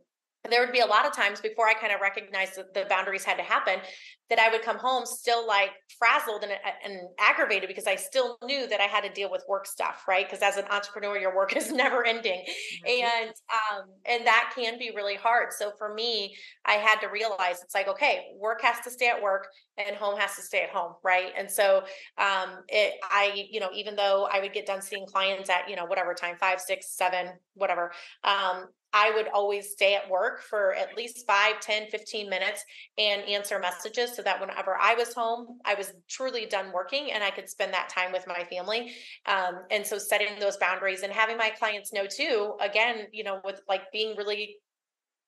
there 0.52 0.60
would 0.60 0.72
be 0.72 0.80
a 0.80 0.86
lot 0.86 1.06
of 1.06 1.14
times 1.14 1.40
before 1.40 1.66
I 1.68 1.74
kind 1.74 1.92
of 1.92 2.00
recognized 2.00 2.56
that 2.56 2.74
the 2.74 2.86
boundaries 2.88 3.24
had 3.24 3.36
to 3.36 3.42
happen 3.42 3.80
that 4.28 4.40
I 4.40 4.48
would 4.50 4.62
come 4.62 4.78
home 4.78 5.06
still 5.06 5.46
like 5.46 5.70
frazzled 5.98 6.42
and, 6.42 6.52
and 6.84 7.00
aggravated 7.20 7.68
because 7.68 7.86
I 7.86 7.94
still 7.94 8.38
knew 8.42 8.66
that 8.66 8.80
I 8.80 8.84
had 8.84 9.02
to 9.02 9.12
deal 9.12 9.30
with 9.30 9.44
work 9.48 9.66
stuff, 9.66 10.02
right? 10.08 10.26
Because 10.28 10.42
as 10.42 10.56
an 10.56 10.64
entrepreneur, 10.70 11.16
your 11.16 11.34
work 11.34 11.56
is 11.56 11.70
never 11.70 12.04
ending, 12.04 12.44
mm-hmm. 12.86 13.04
and 13.04 13.30
um, 13.30 13.84
and 14.04 14.26
that 14.26 14.52
can 14.54 14.78
be 14.78 14.90
really 14.94 15.14
hard. 15.14 15.52
So 15.52 15.72
for 15.78 15.94
me, 15.94 16.34
I 16.64 16.74
had 16.74 17.00
to 17.00 17.08
realize 17.08 17.62
it's 17.62 17.74
like 17.74 17.88
okay, 17.88 18.26
work 18.38 18.62
has 18.62 18.80
to 18.84 18.90
stay 18.90 19.08
at 19.08 19.22
work 19.22 19.46
and 19.78 19.94
home 19.96 20.18
has 20.18 20.34
to 20.36 20.42
stay 20.42 20.62
at 20.62 20.70
home, 20.70 20.94
right? 21.04 21.32
And 21.36 21.50
so 21.50 21.84
um, 22.18 22.64
it, 22.68 22.94
I, 23.02 23.46
you 23.50 23.60
know, 23.60 23.68
even 23.74 23.94
though 23.94 24.26
I 24.30 24.40
would 24.40 24.52
get 24.52 24.66
done 24.66 24.82
seeing 24.82 25.06
clients 25.06 25.50
at 25.50 25.68
you 25.68 25.76
know 25.76 25.84
whatever 25.84 26.14
time, 26.14 26.36
five, 26.38 26.60
six, 26.60 26.96
seven, 26.96 27.28
whatever, 27.54 27.92
um, 28.24 28.66
I 28.96 29.10
would 29.14 29.28
always 29.28 29.72
stay 29.72 29.94
at 29.94 30.08
work 30.08 30.40
for 30.40 30.72
at 30.72 30.96
least 30.96 31.26
5, 31.26 31.60
10, 31.60 31.88
15 31.90 32.30
minutes 32.30 32.64
and 32.96 33.20
answer 33.24 33.58
messages 33.58 34.16
so 34.16 34.22
that 34.22 34.40
whenever 34.40 34.74
I 34.80 34.94
was 34.94 35.12
home, 35.12 35.58
I 35.66 35.74
was 35.74 35.92
truly 36.08 36.46
done 36.46 36.72
working 36.72 37.12
and 37.12 37.22
I 37.22 37.30
could 37.30 37.46
spend 37.50 37.74
that 37.74 37.90
time 37.90 38.10
with 38.10 38.26
my 38.26 38.44
family. 38.44 38.94
Um, 39.26 39.64
and 39.70 39.86
so 39.86 39.98
setting 39.98 40.38
those 40.40 40.56
boundaries 40.56 41.02
and 41.02 41.12
having 41.12 41.36
my 41.36 41.50
clients 41.50 41.92
know 41.92 42.06
too, 42.06 42.54
again, 42.58 43.08
you 43.12 43.22
know, 43.22 43.42
with 43.44 43.60
like 43.68 43.92
being 43.92 44.16
really 44.16 44.56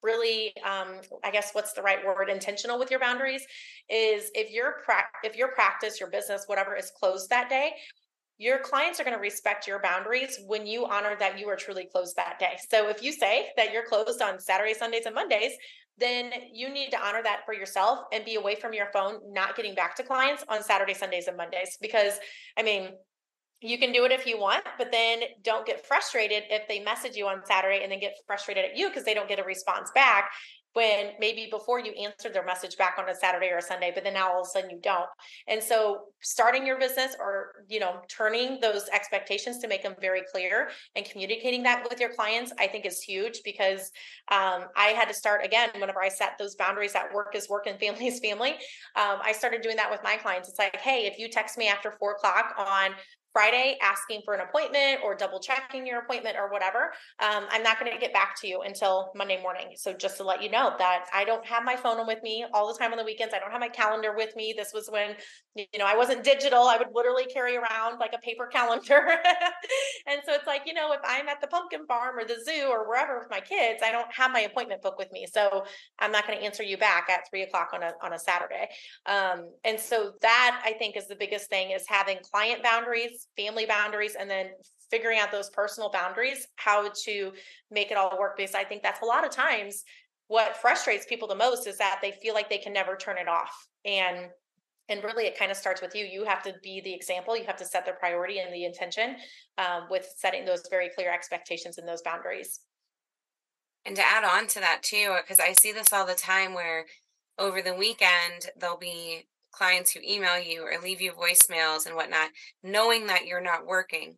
really 0.00 0.54
um 0.64 1.00
i 1.24 1.30
guess 1.32 1.50
what's 1.54 1.72
the 1.72 1.82
right 1.82 2.06
word 2.06 2.30
intentional 2.30 2.78
with 2.78 2.88
your 2.88 3.00
boundaries 3.00 3.44
is 3.90 4.30
if 4.32 4.48
your 4.48 4.74
pra- 4.84 5.08
if 5.24 5.34
your 5.34 5.48
practice 5.48 5.98
your 5.98 6.08
business 6.08 6.44
whatever 6.46 6.76
is 6.76 6.92
closed 7.00 7.28
that 7.30 7.48
day 7.48 7.72
your 8.38 8.60
clients 8.60 9.00
are 9.00 9.04
going 9.04 9.16
to 9.16 9.20
respect 9.20 9.66
your 9.66 9.80
boundaries 9.80 10.38
when 10.46 10.66
you 10.66 10.86
honor 10.86 11.16
that 11.18 11.38
you 11.38 11.48
are 11.48 11.56
truly 11.56 11.88
closed 11.90 12.14
that 12.16 12.38
day. 12.38 12.56
So 12.70 12.88
if 12.88 13.02
you 13.02 13.12
say 13.12 13.48
that 13.56 13.72
you're 13.72 13.84
closed 13.84 14.22
on 14.22 14.38
Saturdays, 14.38 14.78
Sundays, 14.78 15.06
and 15.06 15.14
Mondays, 15.14 15.52
then 15.98 16.30
you 16.52 16.68
need 16.68 16.90
to 16.90 17.04
honor 17.04 17.22
that 17.24 17.40
for 17.44 17.52
yourself 17.52 18.00
and 18.12 18.24
be 18.24 18.36
away 18.36 18.54
from 18.54 18.72
your 18.72 18.86
phone, 18.92 19.20
not 19.32 19.56
getting 19.56 19.74
back 19.74 19.96
to 19.96 20.04
clients 20.04 20.44
on 20.48 20.62
Saturday, 20.62 20.94
Sundays, 20.94 21.26
and 21.26 21.36
Mondays. 21.36 21.76
Because 21.80 22.12
I 22.56 22.62
mean, 22.62 22.90
you 23.60 23.76
can 23.76 23.90
do 23.90 24.04
it 24.04 24.12
if 24.12 24.24
you 24.24 24.38
want, 24.38 24.62
but 24.78 24.92
then 24.92 25.20
don't 25.42 25.66
get 25.66 25.84
frustrated 25.84 26.44
if 26.48 26.68
they 26.68 26.78
message 26.78 27.16
you 27.16 27.26
on 27.26 27.44
Saturday 27.44 27.80
and 27.82 27.90
then 27.90 27.98
get 27.98 28.14
frustrated 28.24 28.64
at 28.64 28.76
you 28.76 28.88
because 28.88 29.02
they 29.02 29.14
don't 29.14 29.28
get 29.28 29.40
a 29.40 29.44
response 29.44 29.90
back 29.96 30.30
when 30.78 31.10
maybe 31.18 31.48
before 31.50 31.80
you 31.80 31.90
answered 31.92 32.32
their 32.32 32.44
message 32.44 32.76
back 32.76 32.94
on 33.00 33.08
a 33.08 33.14
Saturday 33.14 33.48
or 33.48 33.56
a 33.56 33.62
Sunday, 33.62 33.90
but 33.92 34.04
then 34.04 34.14
now 34.14 34.30
all 34.30 34.42
of 34.42 34.46
a 34.46 34.50
sudden 34.50 34.70
you 34.70 34.78
don't. 34.80 35.08
And 35.48 35.60
so 35.60 36.02
starting 36.20 36.64
your 36.64 36.78
business 36.78 37.16
or, 37.18 37.64
you 37.68 37.80
know, 37.80 37.96
turning 38.08 38.60
those 38.60 38.88
expectations 38.90 39.58
to 39.58 39.66
make 39.66 39.82
them 39.82 39.96
very 40.00 40.22
clear 40.32 40.70
and 40.94 41.04
communicating 41.04 41.64
that 41.64 41.84
with 41.90 41.98
your 41.98 42.14
clients, 42.14 42.52
I 42.60 42.68
think 42.68 42.86
is 42.86 43.00
huge 43.00 43.40
because 43.44 43.90
um, 44.30 44.66
I 44.76 44.94
had 44.94 45.08
to 45.08 45.14
start 45.14 45.44
again, 45.44 45.70
whenever 45.74 46.00
I 46.00 46.10
set 46.10 46.38
those 46.38 46.54
boundaries 46.54 46.92
that 46.92 47.12
work 47.12 47.34
is 47.34 47.48
work 47.48 47.66
and 47.66 47.76
family 47.80 48.06
is 48.06 48.20
family. 48.20 48.52
Um, 48.94 49.18
I 49.20 49.32
started 49.32 49.62
doing 49.62 49.76
that 49.76 49.90
with 49.90 50.04
my 50.04 50.16
clients. 50.16 50.48
It's 50.48 50.60
like, 50.60 50.76
hey, 50.76 51.06
if 51.06 51.18
you 51.18 51.28
text 51.28 51.58
me 51.58 51.66
after 51.66 51.90
four 51.98 52.12
o'clock 52.12 52.54
on 52.56 52.92
Friday 53.32 53.76
asking 53.82 54.22
for 54.24 54.34
an 54.34 54.40
appointment 54.40 55.00
or 55.04 55.14
double 55.14 55.40
checking 55.40 55.86
your 55.86 56.00
appointment 56.00 56.36
or 56.38 56.50
whatever, 56.50 56.92
um, 57.20 57.44
I'm 57.50 57.62
not 57.62 57.78
going 57.78 57.92
to 57.92 57.98
get 57.98 58.12
back 58.12 58.40
to 58.40 58.48
you 58.48 58.62
until 58.62 59.12
Monday 59.14 59.40
morning. 59.40 59.68
So 59.76 59.92
just 59.92 60.16
to 60.18 60.24
let 60.24 60.42
you 60.42 60.50
know 60.50 60.74
that 60.78 61.06
I 61.12 61.24
don't 61.24 61.44
have 61.46 61.64
my 61.64 61.76
phone 61.76 62.06
with 62.06 62.22
me 62.22 62.44
all 62.52 62.72
the 62.72 62.78
time 62.78 62.92
on 62.92 62.98
the 62.98 63.04
weekends. 63.04 63.34
I 63.34 63.38
don't 63.38 63.50
have 63.50 63.60
my 63.60 63.68
calendar 63.68 64.14
with 64.16 64.34
me. 64.36 64.54
This 64.56 64.72
was 64.72 64.88
when, 64.90 65.14
you 65.54 65.66
know, 65.78 65.84
I 65.86 65.96
wasn't 65.96 66.24
digital. 66.24 66.62
I 66.62 66.76
would 66.76 66.88
literally 66.94 67.26
carry 67.26 67.56
around 67.56 67.98
like 67.98 68.12
a 68.14 68.18
paper 68.18 68.46
calendar. 68.52 69.08
and 70.06 70.20
so 70.24 70.32
it's 70.32 70.46
like, 70.46 70.62
you 70.66 70.74
know, 70.74 70.92
if 70.92 71.00
I'm 71.04 71.28
at 71.28 71.40
the 71.40 71.48
pumpkin 71.48 71.86
farm 71.86 72.18
or 72.18 72.24
the 72.24 72.36
zoo 72.44 72.68
or 72.70 72.88
wherever 72.88 73.18
with 73.18 73.28
my 73.30 73.40
kids, 73.40 73.82
I 73.84 73.92
don't 73.92 74.12
have 74.12 74.32
my 74.32 74.40
appointment 74.40 74.82
book 74.82 74.98
with 74.98 75.10
me. 75.12 75.26
So 75.32 75.64
I'm 75.98 76.12
not 76.12 76.26
going 76.26 76.38
to 76.38 76.44
answer 76.44 76.62
you 76.62 76.78
back 76.78 77.08
at 77.10 77.28
three 77.30 77.42
o'clock 77.42 77.70
on 77.72 77.82
a, 77.82 77.92
on 78.02 78.12
a 78.12 78.18
Saturday. 78.18 78.68
Um, 79.06 79.50
and 79.64 79.78
so 79.78 80.12
that 80.22 80.62
I 80.64 80.72
think 80.72 80.96
is 80.96 81.08
the 81.08 81.16
biggest 81.16 81.48
thing 81.48 81.70
is 81.70 81.84
having 81.86 82.18
client 82.30 82.62
boundaries 83.18 83.28
family 83.36 83.66
boundaries, 83.66 84.16
and 84.18 84.30
then 84.30 84.50
figuring 84.90 85.18
out 85.18 85.30
those 85.30 85.50
personal 85.50 85.90
boundaries, 85.90 86.46
how 86.56 86.90
to 87.04 87.32
make 87.70 87.90
it 87.90 87.96
all 87.96 88.18
work. 88.18 88.36
Because 88.36 88.54
I 88.54 88.64
think 88.64 88.82
that's 88.82 89.02
a 89.02 89.06
lot 89.06 89.24
of 89.24 89.30
times 89.30 89.84
what 90.28 90.56
frustrates 90.56 91.06
people 91.06 91.28
the 91.28 91.34
most 91.34 91.66
is 91.66 91.78
that 91.78 91.98
they 92.02 92.12
feel 92.22 92.34
like 92.34 92.50
they 92.50 92.58
can 92.58 92.72
never 92.72 92.96
turn 92.96 93.18
it 93.18 93.28
off. 93.28 93.52
And 93.84 94.28
and 94.90 95.04
really 95.04 95.24
it 95.24 95.38
kind 95.38 95.50
of 95.50 95.56
starts 95.56 95.82
with 95.82 95.94
you 95.94 96.04
you 96.04 96.24
have 96.24 96.42
to 96.42 96.54
be 96.62 96.80
the 96.82 96.94
example 96.94 97.36
you 97.36 97.44
have 97.44 97.56
to 97.56 97.64
set 97.64 97.84
the 97.84 97.92
priority 97.92 98.38
and 98.38 98.52
the 98.54 98.64
intention 98.64 99.16
um, 99.58 99.82
with 99.90 100.08
setting 100.16 100.46
those 100.46 100.62
very 100.70 100.88
clear 100.94 101.12
expectations 101.12 101.76
and 101.76 101.86
those 101.86 102.00
boundaries 102.02 102.60
and 103.84 103.96
to 103.96 104.02
add 104.02 104.24
on 104.24 104.46
to 104.46 104.60
that 104.60 104.82
too 104.82 105.14
because 105.20 105.38
i 105.38 105.52
see 105.52 105.72
this 105.72 105.92
all 105.92 106.06
the 106.06 106.14
time 106.14 106.54
where 106.54 106.86
over 107.38 107.60
the 107.60 107.74
weekend 107.74 108.46
there'll 108.58 108.78
be 108.78 109.26
clients 109.52 109.92
who 109.92 110.00
email 110.00 110.38
you 110.38 110.62
or 110.62 110.80
leave 110.82 111.00
you 111.00 111.12
voicemails 111.12 111.86
and 111.86 111.94
whatnot, 111.94 112.30
knowing 112.62 113.06
that 113.06 113.26
you're 113.26 113.40
not 113.40 113.66
working. 113.66 114.16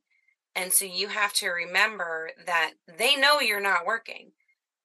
And 0.54 0.72
so 0.72 0.84
you 0.84 1.08
have 1.08 1.32
to 1.34 1.48
remember 1.48 2.30
that 2.46 2.72
they 2.98 3.16
know 3.16 3.40
you're 3.40 3.60
not 3.60 3.86
working. 3.86 4.32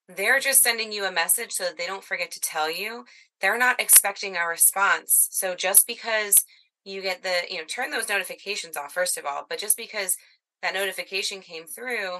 They're 0.08 0.40
just 0.40 0.62
mm-hmm. 0.62 0.78
sending 0.78 0.92
you 0.92 1.06
a 1.06 1.12
message 1.12 1.52
so 1.52 1.64
that 1.64 1.78
they 1.78 1.88
don't 1.88 2.04
forget 2.04 2.32
to 2.32 2.40
tell 2.40 2.70
you. 2.70 3.06
They're 3.42 3.58
not 3.58 3.82
expecting 3.82 4.38
a 4.38 4.46
response. 4.46 5.28
So 5.32 5.56
just 5.56 5.88
because 5.88 6.36
you 6.84 7.02
get 7.02 7.24
the, 7.24 7.34
you 7.50 7.58
know, 7.58 7.66
turn 7.66 7.92
those 7.92 8.10
notifications 8.10 8.78
off, 8.78 8.94
first 8.94 9.18
of 9.18 9.25
all, 9.25 9.46
but 9.50 9.60
just 9.60 9.75
because 9.75 10.18
that 10.62 10.74
notification 10.74 11.42
came 11.42 11.66
through, 11.66 12.18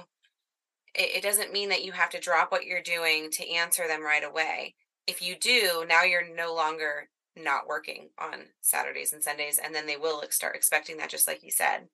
it, 0.94 1.16
it 1.16 1.22
doesn't 1.22 1.52
mean 1.52 1.68
that 1.68 1.84
you 1.84 1.92
have 1.92 2.10
to 2.10 2.20
drop 2.20 2.50
what 2.50 2.64
you're 2.64 2.82
doing 2.82 3.30
to 3.30 3.48
answer 3.48 3.86
them 3.86 4.02
right 4.02 4.24
away. 4.24 4.74
If 5.06 5.22
you 5.22 5.36
do, 5.36 5.84
now 5.88 6.02
you're 6.02 6.34
no 6.34 6.52
longer 6.52 7.08
not 7.36 7.66
working 7.66 8.08
on 8.18 8.44
Saturdays 8.60 9.12
and 9.12 9.22
Sundays, 9.22 9.58
and 9.62 9.74
then 9.74 9.86
they 9.86 9.96
will 9.96 10.22
start 10.30 10.56
expecting 10.56 10.96
that, 10.98 11.10
just 11.10 11.28
like 11.28 11.42
you 11.42 11.50
said. 11.50 11.88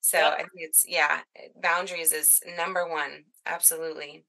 So 0.00 0.18
yep. 0.18 0.32
I 0.34 0.36
think 0.38 0.50
it's 0.56 0.84
yeah, 0.86 1.20
eh, 1.36 1.48
boundaries 1.60 2.12
is 2.12 2.40
number 2.56 2.88
one. 2.88 3.24
Absolutely. 3.46 4.24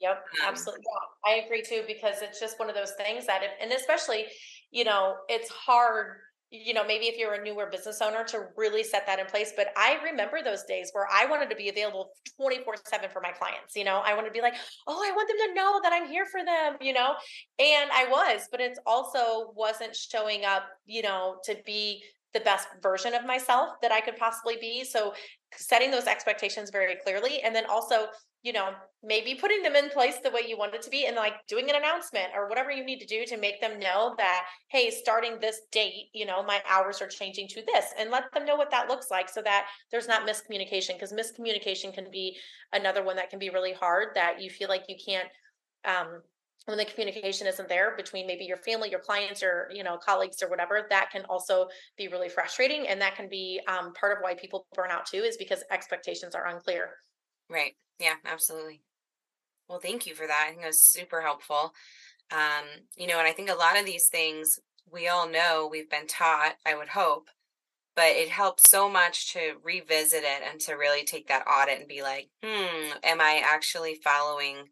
Yep, 0.00 0.24
um, 0.42 0.48
absolutely. 0.48 0.84
Yeah, 0.86 1.32
I 1.32 1.44
agree 1.44 1.62
too 1.62 1.82
because 1.86 2.22
it's 2.22 2.40
just 2.40 2.58
one 2.58 2.70
of 2.70 2.74
those 2.74 2.92
things 2.92 3.26
that, 3.26 3.42
if, 3.42 3.50
and 3.60 3.70
especially, 3.72 4.24
you 4.70 4.84
know, 4.84 5.16
it's 5.28 5.50
hard 5.50 6.16
you 6.50 6.74
know, 6.74 6.84
maybe 6.84 7.06
if 7.06 7.16
you're 7.16 7.34
a 7.34 7.42
newer 7.42 7.68
business 7.70 8.00
owner 8.02 8.24
to 8.24 8.46
really 8.56 8.82
set 8.82 9.06
that 9.06 9.20
in 9.20 9.26
place. 9.26 9.52
But 9.56 9.68
I 9.76 9.98
remember 10.02 10.42
those 10.42 10.64
days 10.64 10.90
where 10.92 11.06
I 11.10 11.26
wanted 11.26 11.48
to 11.50 11.56
be 11.56 11.68
available 11.68 12.10
24 12.36 12.74
7 12.84 13.10
for 13.10 13.20
my 13.20 13.30
clients. 13.30 13.76
You 13.76 13.84
know, 13.84 14.02
I 14.04 14.14
wanted 14.14 14.28
to 14.28 14.32
be 14.32 14.40
like, 14.40 14.54
oh, 14.86 15.00
I 15.04 15.12
want 15.12 15.28
them 15.28 15.36
to 15.48 15.54
know 15.54 15.80
that 15.82 15.92
I'm 15.92 16.08
here 16.08 16.26
for 16.26 16.44
them, 16.44 16.76
you 16.80 16.92
know, 16.92 17.14
and 17.58 17.90
I 17.92 18.06
was, 18.08 18.48
but 18.50 18.60
it 18.60 18.78
also 18.84 19.52
wasn't 19.54 19.94
showing 19.94 20.44
up, 20.44 20.64
you 20.86 21.02
know, 21.02 21.36
to 21.44 21.56
be 21.64 22.02
the 22.32 22.40
best 22.40 22.68
version 22.82 23.14
of 23.14 23.26
myself 23.26 23.70
that 23.82 23.92
I 23.92 24.00
could 24.00 24.16
possibly 24.16 24.56
be. 24.60 24.84
So 24.84 25.14
setting 25.56 25.90
those 25.90 26.06
expectations 26.06 26.70
very 26.70 26.96
clearly 26.96 27.40
and 27.42 27.54
then 27.54 27.64
also 27.66 28.06
you 28.42 28.54
know, 28.54 28.70
maybe 29.02 29.34
putting 29.34 29.62
them 29.62 29.76
in 29.76 29.90
place 29.90 30.16
the 30.22 30.30
way 30.30 30.40
you 30.46 30.56
want 30.56 30.74
it 30.74 30.80
to 30.82 30.90
be 30.90 31.06
and 31.06 31.14
like 31.14 31.34
doing 31.46 31.68
an 31.68 31.76
announcement 31.76 32.28
or 32.34 32.48
whatever 32.48 32.70
you 32.70 32.84
need 32.84 32.98
to 32.98 33.06
do 33.06 33.26
to 33.26 33.36
make 33.36 33.60
them 33.60 33.78
know 33.78 34.14
that, 34.16 34.46
hey, 34.68 34.90
starting 34.90 35.38
this 35.38 35.60
date, 35.70 36.06
you 36.14 36.24
know, 36.24 36.42
my 36.42 36.62
hours 36.68 37.02
are 37.02 37.06
changing 37.06 37.48
to 37.48 37.62
this 37.66 37.86
and 37.98 38.10
let 38.10 38.32
them 38.32 38.46
know 38.46 38.56
what 38.56 38.70
that 38.70 38.88
looks 38.88 39.10
like 39.10 39.28
so 39.28 39.42
that 39.42 39.66
there's 39.90 40.08
not 40.08 40.26
miscommunication 40.26 40.94
because 40.94 41.12
miscommunication 41.12 41.92
can 41.92 42.10
be 42.10 42.36
another 42.72 43.04
one 43.04 43.16
that 43.16 43.28
can 43.28 43.38
be 43.38 43.50
really 43.50 43.74
hard 43.74 44.08
that 44.14 44.40
you 44.40 44.48
feel 44.48 44.68
like 44.68 44.84
you 44.88 44.96
can't 45.04 45.28
um 45.84 46.20
when 46.66 46.78
the 46.78 46.84
communication 46.84 47.46
isn't 47.46 47.68
there 47.68 47.96
between 47.96 48.26
maybe 48.26 48.44
your 48.44 48.56
family 48.56 48.90
your 48.90 49.00
clients 49.00 49.42
or 49.42 49.70
you 49.72 49.82
know 49.82 49.96
colleagues 49.96 50.42
or 50.42 50.48
whatever 50.48 50.86
that 50.90 51.10
can 51.10 51.24
also 51.24 51.68
be 51.96 52.08
really 52.08 52.28
frustrating 52.28 52.86
and 52.88 53.00
that 53.00 53.16
can 53.16 53.28
be 53.28 53.60
um, 53.66 53.92
part 53.94 54.16
of 54.16 54.22
why 54.22 54.34
people 54.34 54.66
burn 54.74 54.90
out 54.90 55.06
too 55.06 55.18
is 55.18 55.36
because 55.36 55.64
expectations 55.70 56.34
are 56.34 56.46
unclear. 56.46 56.96
Right. 57.48 57.76
Yeah 57.98 58.16
absolutely. 58.24 58.82
Well 59.68 59.80
thank 59.80 60.06
you 60.06 60.14
for 60.14 60.26
that. 60.26 60.46
I 60.48 60.50
think 60.52 60.62
it 60.64 60.66
was 60.68 60.82
super 60.82 61.22
helpful. 61.22 61.74
Um, 62.32 62.66
you 62.96 63.06
know 63.06 63.18
and 63.18 63.28
i 63.28 63.32
think 63.32 63.50
a 63.50 63.54
lot 63.54 63.78
of 63.78 63.86
these 63.86 64.08
things 64.08 64.58
we 64.90 65.08
all 65.08 65.28
know 65.28 65.68
we've 65.70 65.90
been 65.90 66.06
taught 66.08 66.56
i 66.66 66.74
would 66.74 66.88
hope 66.88 67.28
but 67.96 68.08
it 68.08 68.28
helps 68.28 68.70
so 68.70 68.88
much 68.88 69.32
to 69.34 69.58
revisit 69.62 70.24
it 70.24 70.42
and 70.42 70.60
to 70.62 70.74
really 70.74 71.04
take 71.04 71.28
that 71.28 71.46
audit 71.48 71.80
and 71.80 71.88
be 71.88 72.02
like 72.02 72.30
hmm 72.42 72.92
am 73.02 73.20
i 73.20 73.42
actually 73.44 73.94
following 73.94 74.70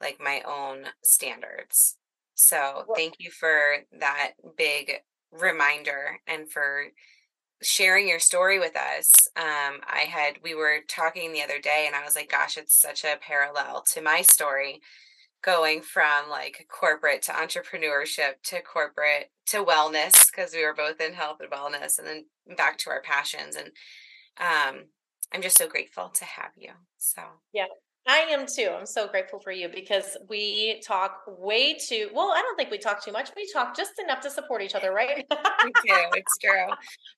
like 0.00 0.18
my 0.20 0.42
own 0.46 0.84
standards. 1.02 1.96
So 2.34 2.84
thank 2.96 3.14
you 3.18 3.30
for 3.30 3.76
that 4.00 4.32
big 4.56 4.92
reminder 5.30 6.18
and 6.26 6.50
for 6.50 6.86
sharing 7.62 8.08
your 8.08 8.18
story 8.18 8.58
with 8.58 8.76
us. 8.76 9.12
Um, 9.36 9.80
I 9.86 10.06
had, 10.08 10.38
we 10.42 10.54
were 10.54 10.78
talking 10.88 11.32
the 11.32 11.42
other 11.42 11.60
day 11.60 11.84
and 11.86 11.94
I 11.94 12.04
was 12.04 12.16
like, 12.16 12.30
gosh, 12.30 12.56
it's 12.56 12.78
such 12.78 13.04
a 13.04 13.18
parallel 13.20 13.84
to 13.92 14.02
my 14.02 14.22
story 14.22 14.80
going 15.42 15.82
from 15.82 16.30
like 16.30 16.66
corporate 16.70 17.22
to 17.22 17.32
entrepreneurship 17.32 18.32
to 18.42 18.62
corporate 18.62 19.30
to 19.46 19.62
wellness 19.62 20.30
because 20.30 20.54
we 20.54 20.64
were 20.64 20.74
both 20.74 21.00
in 21.00 21.12
health 21.12 21.38
and 21.40 21.50
wellness 21.50 21.98
and 21.98 22.06
then 22.06 22.24
back 22.56 22.78
to 22.78 22.90
our 22.90 23.02
passions. 23.02 23.56
And 23.56 23.68
um, 24.38 24.84
I'm 25.32 25.42
just 25.42 25.58
so 25.58 25.68
grateful 25.68 26.08
to 26.14 26.24
have 26.24 26.52
you. 26.56 26.70
So, 26.96 27.22
yeah, 27.52 27.66
I 28.06 28.18
am 28.30 28.46
too. 28.46 28.70
I'm 28.78 28.86
so 28.86 29.08
grateful 29.08 29.40
for 29.40 29.50
you 29.50 29.68
because 29.68 30.16
we 30.28 30.82
talk 30.86 31.22
way 31.26 31.74
too 31.74 32.10
well. 32.12 32.32
I 32.34 32.42
don't 32.42 32.56
think 32.56 32.70
we 32.70 32.78
talk 32.78 33.02
too 33.02 33.12
much. 33.12 33.30
We 33.34 33.50
talk 33.50 33.74
just 33.74 33.92
enough 33.98 34.20
to 34.20 34.30
support 34.30 34.60
each 34.60 34.74
other, 34.74 34.92
right? 34.92 35.24
we 35.64 35.72
do. 35.84 35.94
It's 36.14 36.38
true. 36.38 36.66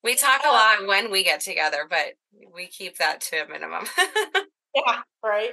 We 0.05 0.15
talk 0.17 0.43
a 0.45 0.49
lot 0.49 0.87
when 0.87 1.11
we 1.11 1.25
get 1.25 1.41
together, 1.41 1.87
but 1.89 2.15
we 2.55 2.69
keep 2.69 2.99
that 2.99 3.21
to 3.23 3.45
a 3.45 3.49
minimum. 3.49 3.85
yeah, 4.77 5.01
right. 5.25 5.51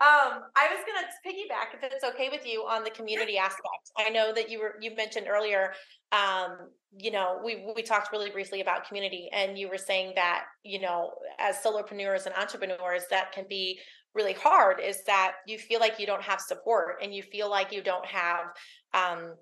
Um, 0.00 0.42
I 0.54 0.68
was 0.70 0.84
gonna 0.86 1.06
piggyback 1.26 1.74
if 1.74 1.92
it's 1.92 2.04
okay 2.04 2.28
with 2.30 2.46
you 2.46 2.60
on 2.60 2.84
the 2.84 2.90
community 2.90 3.38
aspect. 3.38 3.90
I 3.96 4.10
know 4.10 4.34
that 4.34 4.50
you 4.50 4.60
were 4.60 4.74
you 4.80 4.94
mentioned 4.94 5.28
earlier 5.30 5.72
um, 6.12 6.70
you 6.96 7.10
know, 7.10 7.38
we 7.44 7.70
we 7.76 7.82
talked 7.82 8.12
really 8.12 8.30
briefly 8.30 8.62
about 8.62 8.86
community, 8.86 9.28
and 9.32 9.58
you 9.58 9.68
were 9.68 9.76
saying 9.76 10.12
that 10.16 10.44
you 10.64 10.80
know, 10.80 11.12
as 11.38 11.56
solopreneurs 11.56 12.24
and 12.26 12.34
entrepreneurs, 12.34 13.02
that 13.10 13.32
can 13.32 13.44
be 13.48 13.78
really 14.14 14.32
hard 14.32 14.80
is 14.80 15.04
that 15.04 15.32
you 15.46 15.58
feel 15.58 15.80
like 15.80 15.98
you 15.98 16.06
don't 16.06 16.22
have 16.22 16.40
support 16.40 16.96
and 17.02 17.14
you 17.14 17.22
feel 17.22 17.50
like 17.50 17.72
you 17.72 17.82
don't 17.82 18.06
have 18.06 18.46
um, 18.94 19.34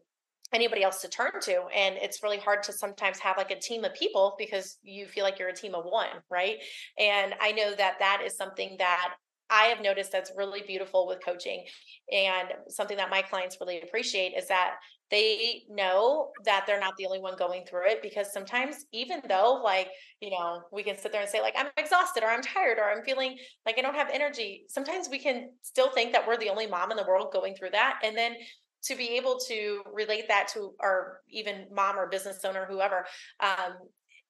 anybody 0.52 0.82
else 0.82 1.00
to 1.00 1.08
turn 1.08 1.32
to 1.40 1.64
and 1.74 1.96
it's 1.96 2.22
really 2.22 2.38
hard 2.38 2.62
to 2.62 2.72
sometimes 2.72 3.18
have 3.18 3.36
like 3.36 3.50
a 3.50 3.58
team 3.58 3.84
of 3.84 3.94
people 3.94 4.34
because 4.38 4.78
you 4.82 5.06
feel 5.06 5.24
like 5.24 5.38
you're 5.38 5.48
a 5.48 5.54
team 5.54 5.74
of 5.74 5.84
one 5.84 6.08
right? 6.30 6.58
And 6.98 7.34
i 7.40 7.52
know 7.52 7.74
that 7.74 7.98
that 7.98 8.22
is 8.24 8.36
something 8.36 8.76
that 8.78 9.14
i 9.50 9.64
have 9.64 9.80
noticed 9.80 10.12
that's 10.12 10.32
really 10.36 10.62
beautiful 10.66 11.06
with 11.06 11.24
coaching 11.24 11.64
and 12.12 12.48
something 12.68 12.96
that 12.96 13.10
my 13.10 13.22
clients 13.22 13.58
really 13.60 13.80
appreciate 13.80 14.32
is 14.36 14.48
that 14.48 14.76
they 15.10 15.62
know 15.70 16.30
that 16.44 16.64
they're 16.66 16.80
not 16.80 16.96
the 16.96 17.06
only 17.06 17.20
one 17.20 17.36
going 17.36 17.64
through 17.64 17.86
it 17.86 18.02
because 18.02 18.32
sometimes 18.32 18.86
even 18.92 19.20
though 19.28 19.60
like 19.62 19.88
you 20.20 20.30
know 20.30 20.62
we 20.72 20.82
can 20.82 20.96
sit 20.98 21.12
there 21.12 21.20
and 21.20 21.30
say 21.30 21.40
like 21.40 21.54
i'm 21.56 21.68
exhausted 21.76 22.22
or 22.22 22.28
i'm 22.28 22.42
tired 22.42 22.78
or 22.78 22.90
i'm 22.90 23.04
feeling 23.04 23.36
like 23.64 23.78
i 23.78 23.82
don't 23.82 23.94
have 23.94 24.10
energy 24.12 24.64
sometimes 24.68 25.08
we 25.08 25.18
can 25.18 25.50
still 25.62 25.90
think 25.90 26.12
that 26.12 26.26
we're 26.26 26.36
the 26.38 26.48
only 26.48 26.66
mom 26.66 26.90
in 26.90 26.96
the 26.96 27.04
world 27.04 27.32
going 27.32 27.54
through 27.54 27.70
that 27.70 28.00
and 28.02 28.16
then 28.16 28.34
to 28.82 28.94
be 28.94 29.16
able 29.16 29.38
to 29.38 29.82
relate 29.92 30.28
that 30.28 30.48
to 30.48 30.72
our 30.80 31.20
even 31.30 31.66
mom 31.72 31.96
or 31.96 32.08
business 32.08 32.44
owner 32.44 32.66
whoever 32.68 33.06
um, 33.40 33.74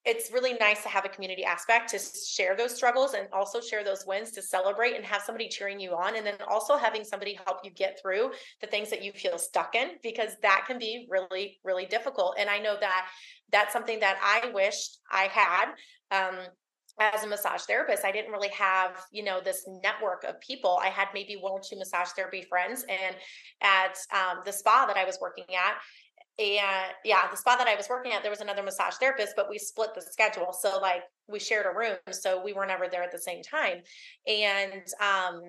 it's 0.07 0.33
really 0.33 0.55
nice 0.55 0.83
to 0.85 0.89
have 0.89 1.05
a 1.05 1.09
community 1.09 1.45
aspect 1.45 1.91
to 1.91 1.99
share 1.99 2.57
those 2.57 2.75
struggles 2.75 3.15
and 3.15 3.27
also 3.33 3.61
share 3.61 3.83
those 3.83 4.05
wins 4.07 4.31
to 4.31 4.41
celebrate 4.41 4.95
and 4.95 5.05
have 5.05 5.21
somebody 5.21 5.49
cheering 5.49 5.81
you 5.81 5.91
on 5.91 6.17
and 6.17 6.25
then 6.25 6.37
also 6.49 6.77
having 6.77 7.03
somebody 7.03 7.39
help 7.45 7.59
you 7.65 7.71
get 7.73 7.99
through 8.01 8.31
the 8.61 8.67
things 8.69 8.89
that 8.89 9.03
you 9.03 9.13
feel 9.13 9.37
stuck 9.37 9.75
in 9.75 9.91
because 10.05 10.31
that 10.43 10.65
can 10.67 10.79
be 10.79 11.07
really 11.11 11.59
really 11.65 11.87
difficult. 11.87 12.37
And 12.39 12.49
i 12.49 12.59
know 12.59 12.77
that 12.81 13.09
that's 13.51 13.73
something 13.73 14.01
that 14.01 14.17
i 14.23 14.51
wished 14.53 14.99
i 15.11 15.25
had 15.25 15.73
um, 16.13 16.37
as 16.99 17.25
a 17.25 17.27
massage 17.27 17.63
therapist. 17.63 18.07
I 18.07 18.13
didn't 18.13 18.33
really 18.33 18.49
have 18.49 19.05
you 19.13 19.25
know 19.25 19.41
this 19.41 19.69
network 19.83 20.25
of 20.25 20.41
people. 20.41 20.79
I 20.83 20.89
had 20.89 21.09
maybe 21.13 21.35
one 21.35 21.53
or 21.53 21.61
two 21.61 21.79
massage 21.79 22.09
therapy 22.09 22.47
friends 22.49 22.85
and 22.89 23.17
at 23.61 23.97
um, 24.15 24.43
the 24.45 24.53
spa 24.53 24.87
that 24.87 24.97
i 24.97 25.05
was 25.05 25.19
working 25.21 25.45
at 25.51 25.77
and 26.39 26.93
yeah 27.05 27.31
the 27.31 27.37
spa 27.37 27.57
that 27.57 27.67
i 27.67 27.75
was 27.75 27.89
working 27.89 28.13
at 28.13 28.23
there 28.23 28.31
was 28.31 28.43
another 28.43 28.63
massage 28.63 28.95
therapist 28.95 29.33
but 29.37 29.49
we 29.49 29.59
split 29.59 29.95
the 29.95 30.03
schedule. 30.03 30.53
So 30.53 30.79
like 30.81 31.03
we 31.29 31.39
shared 31.39 31.67
a 31.67 31.77
room 31.77 31.97
so 32.11 32.43
we 32.43 32.53
were 32.53 32.67
never 32.67 32.89
there 32.89 33.03
at 33.03 33.13
the 33.13 33.19
same 33.19 33.43
time. 33.43 33.79
And 34.27 34.85
um 35.01 35.41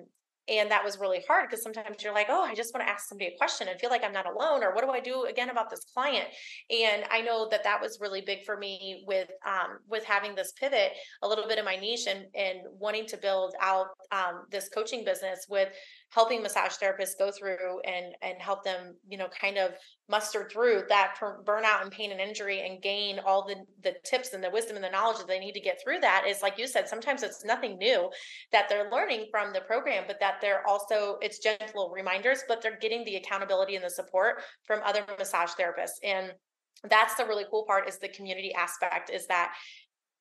and 0.48 0.70
that 0.70 0.82
was 0.82 0.98
really 0.98 1.22
hard 1.28 1.48
because 1.48 1.62
sometimes 1.62 2.02
you're 2.02 2.14
like 2.14 2.28
oh 2.30 2.42
i 2.42 2.54
just 2.54 2.74
want 2.74 2.86
to 2.86 2.90
ask 2.90 3.08
somebody 3.08 3.30
a 3.32 3.36
question 3.36 3.68
and 3.68 3.78
feel 3.78 3.90
like 3.90 4.02
i'm 4.02 4.12
not 4.12 4.26
alone 4.26 4.62
or 4.64 4.74
what 4.74 4.82
do 4.82 4.90
i 4.90 5.00
do 5.00 5.24
again 5.24 5.50
about 5.50 5.68
this 5.70 5.84
client? 5.92 6.26
And 6.70 7.04
i 7.10 7.20
know 7.20 7.48
that 7.50 7.64
that 7.64 7.80
was 7.80 7.98
really 8.00 8.22
big 8.22 8.44
for 8.44 8.56
me 8.56 9.04
with 9.06 9.28
um, 9.46 9.78
with 9.88 10.04
having 10.04 10.34
this 10.34 10.52
pivot 10.52 10.92
a 11.22 11.28
little 11.28 11.46
bit 11.46 11.58
of 11.58 11.64
my 11.64 11.76
niche 11.76 12.06
and 12.08 12.24
and 12.34 12.60
wanting 12.78 13.06
to 13.06 13.16
build 13.16 13.54
out 13.60 13.88
um, 14.10 14.44
this 14.50 14.68
coaching 14.68 15.04
business 15.04 15.46
with 15.48 15.68
helping 16.10 16.42
massage 16.42 16.72
therapists 16.72 17.18
go 17.18 17.30
through 17.30 17.80
and 17.84 18.14
and 18.22 18.40
help 18.40 18.64
them 18.64 18.94
you 19.08 19.18
know 19.18 19.28
kind 19.28 19.58
of 19.58 19.72
muster 20.08 20.48
through 20.50 20.82
that 20.88 21.14
burnout 21.44 21.82
and 21.82 21.90
pain 21.90 22.10
and 22.12 22.20
injury 22.20 22.66
and 22.66 22.82
gain 22.82 23.18
all 23.26 23.46
the 23.46 23.56
the 23.82 23.94
tips 24.04 24.32
and 24.32 24.42
the 24.42 24.50
wisdom 24.50 24.76
and 24.76 24.84
the 24.84 24.90
knowledge 24.90 25.18
that 25.18 25.28
they 25.28 25.38
need 25.38 25.52
to 25.52 25.60
get 25.60 25.78
through 25.82 26.00
that 26.00 26.24
is 26.26 26.40
like 26.40 26.58
you 26.58 26.66
said 26.66 26.88
sometimes 26.88 27.22
it's 27.22 27.44
nothing 27.44 27.76
new 27.76 28.08
that 28.52 28.68
they're 28.68 28.90
learning 28.90 29.26
from 29.30 29.52
the 29.52 29.60
program 29.60 30.04
but 30.06 30.18
that 30.18 30.36
they're 30.40 30.66
also 30.66 31.18
it's 31.20 31.40
gentle 31.40 31.92
reminders 31.94 32.42
but 32.48 32.62
they're 32.62 32.78
getting 32.78 33.04
the 33.04 33.16
accountability 33.16 33.76
and 33.76 33.84
the 33.84 33.90
support 33.90 34.42
from 34.64 34.80
other 34.84 35.04
massage 35.18 35.50
therapists. 35.50 35.98
And 36.02 36.32
that's 36.88 37.14
the 37.14 37.24
really 37.24 37.44
cool 37.50 37.64
part 37.66 37.88
is 37.88 37.98
the 37.98 38.08
community 38.08 38.52
aspect 38.54 39.10
is 39.10 39.26
that 39.26 39.52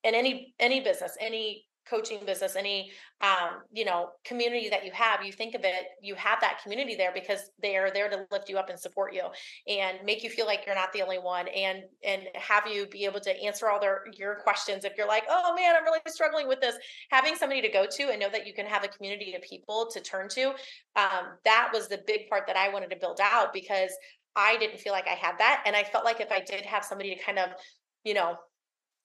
in 0.04 0.16
any 0.16 0.54
any 0.60 0.80
business 0.80 1.16
any 1.20 1.66
coaching 1.90 2.20
business 2.26 2.56
any 2.56 2.92
um, 3.22 3.62
you 3.72 3.86
know 3.86 4.10
community 4.26 4.70
that 4.70 4.86
you 4.86 4.92
have 4.92 5.24
you 5.24 5.32
think 5.32 5.56
of 5.56 5.62
it 5.64 5.88
you 6.02 6.16
have 6.16 6.40
that 6.42 6.60
community 6.62 6.96
there 6.96 7.12
because 7.14 7.52
they 7.62 7.76
are 7.76 7.92
there 7.92 8.10
to 8.10 8.26
lift 8.32 8.50
you 8.50 8.58
up 8.58 8.70
and 8.70 8.80
support 8.80 9.14
you 9.14 9.24
and 9.68 9.98
make 10.06 10.24
you 10.24 10.30
feel 10.30 10.46
like 10.46 10.64
you're 10.66 10.76
not 10.76 10.92
the 10.94 11.02
only 11.02 11.18
one 11.18 11.48
and 11.50 11.84
and 12.04 12.24
have 12.36 12.68
you 12.68 12.86
be 12.88 13.06
able 13.06 13.20
to 13.20 13.36
answer 13.44 13.70
all 13.70 13.80
their 13.80 14.04
your 14.14 14.36
questions 14.36 14.86
if 14.86 14.94
you're 14.98 15.08
like 15.08 15.24
oh 15.30 15.54
man 15.56 15.76
i'm 15.76 15.84
really 15.84 16.00
struggling 16.08 16.48
with 16.48 16.62
this. 16.62 16.76
Having 17.12 17.36
somebody 17.36 17.62
to 17.62 17.70
go 17.70 17.86
to 17.90 18.04
and 18.12 18.20
know 18.20 18.30
that 18.32 18.46
you 18.46 18.54
can 18.54 18.66
have 18.66 18.84
a 18.84 18.88
community 18.88 19.34
of 19.36 19.42
people 19.42 19.90
to 19.92 20.02
turn 20.02 20.30
to 20.30 20.50
um, 20.96 21.38
that 21.46 21.70
was 21.74 21.88
the 21.88 22.02
big 22.06 22.30
part 22.30 22.44
that 22.48 22.56
i 22.56 22.70
wanted 22.70 22.90
to 22.90 22.96
build 22.96 23.20
out 23.22 23.54
because 23.54 23.92
i 24.36 24.58
didn't 24.58 24.80
feel 24.80 24.94
like 24.94 25.08
i 25.08 25.16
had 25.16 25.38
that 25.38 25.64
and 25.66 25.76
i 25.76 25.84
felt 25.84 26.06
like 26.06 26.20
if 26.20 26.32
i 26.32 26.40
did 26.40 26.66
have 26.66 26.84
somebody 26.84 27.16
to 27.16 27.22
kind 27.22 27.40
of 27.40 27.50
you 28.04 28.14
know 28.14 28.38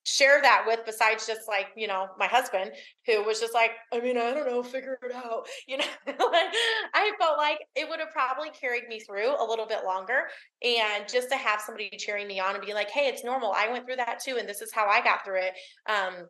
share 0.04 0.42
that 0.42 0.64
with 0.66 0.80
besides 0.84 1.26
just 1.26 1.46
like 1.46 1.66
you 1.76 1.86
know 1.86 2.08
my 2.18 2.26
husband 2.26 2.72
who 3.06 3.22
was 3.22 3.38
just 3.38 3.54
like 3.54 3.70
i 3.92 4.00
mean 4.00 4.18
i 4.18 4.34
don't 4.34 4.46
know 4.46 4.62
figure 4.62 4.98
it 5.02 5.14
out 5.14 5.46
you 5.68 5.76
know 5.76 5.84
i 6.06 7.12
felt 7.20 7.38
like 7.38 7.58
it 7.76 7.88
would 7.88 8.00
have 8.00 8.10
probably 8.10 8.50
carried 8.50 8.88
me 8.88 8.98
through 8.98 9.30
a 9.38 9.46
little 9.46 9.66
bit 9.66 9.84
longer 9.84 10.24
and 10.62 11.08
just 11.08 11.28
to 11.28 11.36
have 11.36 11.60
somebody 11.60 11.88
cheering 11.98 12.26
me 12.26 12.40
on 12.40 12.54
and 12.56 12.64
be 12.64 12.74
like 12.74 12.90
hey 12.90 13.06
it's 13.06 13.24
normal 13.24 13.52
i 13.56 13.70
went 13.70 13.86
through 13.86 13.96
that 13.96 14.18
too 14.20 14.36
and 14.38 14.48
this 14.48 14.60
is 14.60 14.72
how 14.72 14.86
i 14.86 15.02
got 15.02 15.24
through 15.24 15.40
it 15.40 15.52
um 15.88 16.26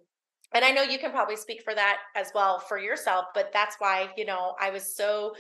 and 0.54 0.64
i 0.64 0.70
know 0.70 0.82
you 0.82 0.98
can 0.98 1.11
probably 1.11 1.37
speak 1.37 1.62
for 1.62 1.74
that 1.74 1.98
as 2.14 2.30
well 2.35 2.58
for 2.58 2.78
yourself 2.78 3.26
but 3.35 3.50
that's 3.54 3.76
why 3.78 4.08
you 4.18 4.26
know 4.26 4.54
i 4.61 4.70
was 4.70 4.94
so 4.94 5.32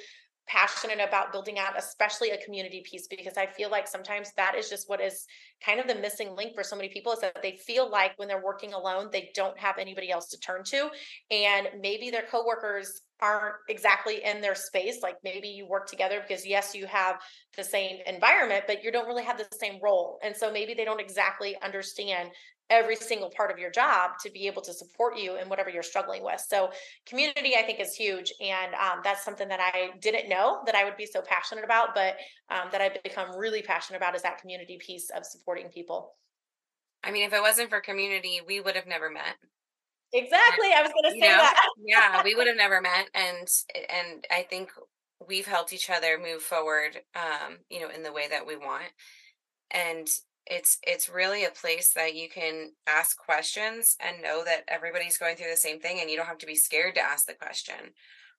passionate 0.48 0.98
about 1.00 1.32
building 1.32 1.58
out 1.58 1.78
especially 1.78 2.30
a 2.30 2.44
community 2.44 2.82
piece 2.84 3.06
because 3.06 3.36
i 3.36 3.46
feel 3.46 3.70
like 3.70 3.86
sometimes 3.86 4.32
that 4.36 4.54
is 4.56 4.68
just 4.68 4.88
what 4.88 5.00
is 5.00 5.26
kind 5.64 5.78
of 5.78 5.86
the 5.86 5.94
missing 5.94 6.34
link 6.36 6.54
for 6.54 6.62
so 6.62 6.76
many 6.76 6.88
people 6.88 7.12
is 7.12 7.20
that 7.20 7.40
they 7.42 7.56
feel 7.56 7.90
like 7.90 8.12
when 8.16 8.28
they're 8.28 8.42
working 8.42 8.72
alone 8.72 9.08
they 9.12 9.30
don't 9.34 9.58
have 9.58 9.78
anybody 9.78 10.10
else 10.10 10.28
to 10.28 10.38
turn 10.40 10.62
to. 10.64 10.90
And 11.30 11.68
maybe 11.80 12.10
their 12.10 12.22
coworkers 12.30 13.02
aren't 13.20 13.54
exactly 13.68 14.24
in 14.24 14.40
their 14.40 14.54
space 14.54 14.98
like 15.00 15.16
maybe 15.22 15.46
you 15.46 15.66
work 15.68 15.86
together 15.86 16.20
because 16.26 16.44
yes 16.44 16.74
you 16.74 16.86
have 16.86 17.20
the 17.56 17.62
same 17.62 17.98
environment 18.06 18.64
but 18.66 18.82
you 18.82 18.90
don't 18.90 19.06
really 19.06 19.22
have 19.22 19.38
the 19.38 19.46
same 19.56 19.78
role. 19.82 20.18
And 20.22 20.36
so 20.36 20.52
maybe 20.52 20.74
they 20.74 20.84
don't 20.84 21.00
exactly 21.00 21.56
understand 21.62 22.30
every 22.70 22.96
single 22.96 23.30
part 23.30 23.50
of 23.50 23.58
your 23.58 23.70
job 23.70 24.12
to 24.22 24.30
be 24.30 24.46
able 24.46 24.62
to 24.62 24.72
support 24.72 25.18
you 25.18 25.36
in 25.36 25.48
whatever 25.48 25.68
you're 25.68 25.82
struggling 25.82 26.24
with. 26.24 26.40
So, 26.46 26.70
community, 27.06 27.54
I 27.56 27.62
think, 27.62 27.80
is 27.80 27.94
huge. 27.94 28.32
And 28.40 28.74
um, 28.74 29.00
that's 29.04 29.24
something 29.24 29.48
that 29.48 29.60
I 29.60 29.90
didn't 30.00 30.28
know 30.28 30.62
that 30.66 30.74
I 30.74 30.84
would 30.84 30.96
be 30.96 31.06
so 31.06 31.22
passionate 31.22 31.64
about, 31.64 31.94
but 31.94 32.16
um, 32.50 32.68
that 32.72 32.80
I've 32.80 33.02
become 33.02 33.36
really 33.36 33.62
passionate 33.62 33.98
about 33.98 34.14
is 34.14 34.22
that 34.22 34.40
community 34.40 34.78
piece 34.78 35.10
of 35.10 35.24
supporting 35.24 35.68
people. 35.68 36.14
I 37.04 37.10
mean, 37.10 37.24
if 37.24 37.32
it 37.32 37.42
wasn't 37.42 37.70
for 37.70 37.80
community, 37.80 38.40
we 38.46 38.60
would 38.60 38.76
have 38.76 38.86
never 38.86 39.10
met. 39.10 39.36
Exactly. 40.12 40.68
I 40.76 40.82
was 40.82 40.92
going 40.92 41.14
to 41.14 41.20
say 41.20 41.28
know, 41.28 41.38
that. 41.38 41.68
yeah, 41.84 42.22
we 42.22 42.34
would 42.34 42.46
have 42.48 42.56
never 42.56 42.80
met. 42.80 43.08
And, 43.14 43.48
and 43.74 44.26
I 44.30 44.42
think 44.42 44.70
we've 45.26 45.46
helped 45.46 45.72
each 45.72 45.90
other 45.90 46.18
move 46.18 46.42
forward, 46.42 47.00
um, 47.14 47.58
you 47.70 47.80
know, 47.80 47.88
in 47.88 48.02
the 48.02 48.12
way 48.12 48.28
that 48.28 48.46
we 48.46 48.56
want. 48.56 48.90
And 49.70 50.06
it's 50.46 50.78
it's 50.82 51.08
really 51.08 51.44
a 51.44 51.50
place 51.50 51.92
that 51.94 52.14
you 52.14 52.28
can 52.28 52.72
ask 52.86 53.16
questions 53.16 53.96
and 54.00 54.22
know 54.22 54.42
that 54.44 54.64
everybody's 54.68 55.18
going 55.18 55.36
through 55.36 55.50
the 55.50 55.56
same 55.56 55.78
thing 55.78 55.98
and 56.00 56.10
you 56.10 56.16
don't 56.16 56.26
have 56.26 56.38
to 56.38 56.46
be 56.46 56.56
scared 56.56 56.94
to 56.94 57.00
ask 57.00 57.26
the 57.26 57.34
question 57.34 57.92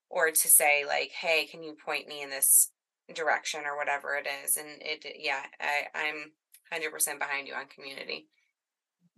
or 0.10 0.30
to 0.30 0.48
say 0.48 0.84
like 0.86 1.12
hey 1.12 1.46
can 1.46 1.64
you 1.64 1.76
point 1.86 2.08
me 2.08 2.22
in 2.22 2.30
this 2.30 2.72
direction 3.14 3.62
or 3.66 3.78
whatever 3.78 4.16
it 4.16 4.28
is? 4.46 4.58
And 4.58 4.68
it 4.82 5.06
yeah 5.20 5.42
I, 5.60 5.88
i'm 5.96 6.32
100% 6.74 7.20
behind 7.20 7.48
you 7.48 7.54
on 7.54 7.68
community. 7.68 8.28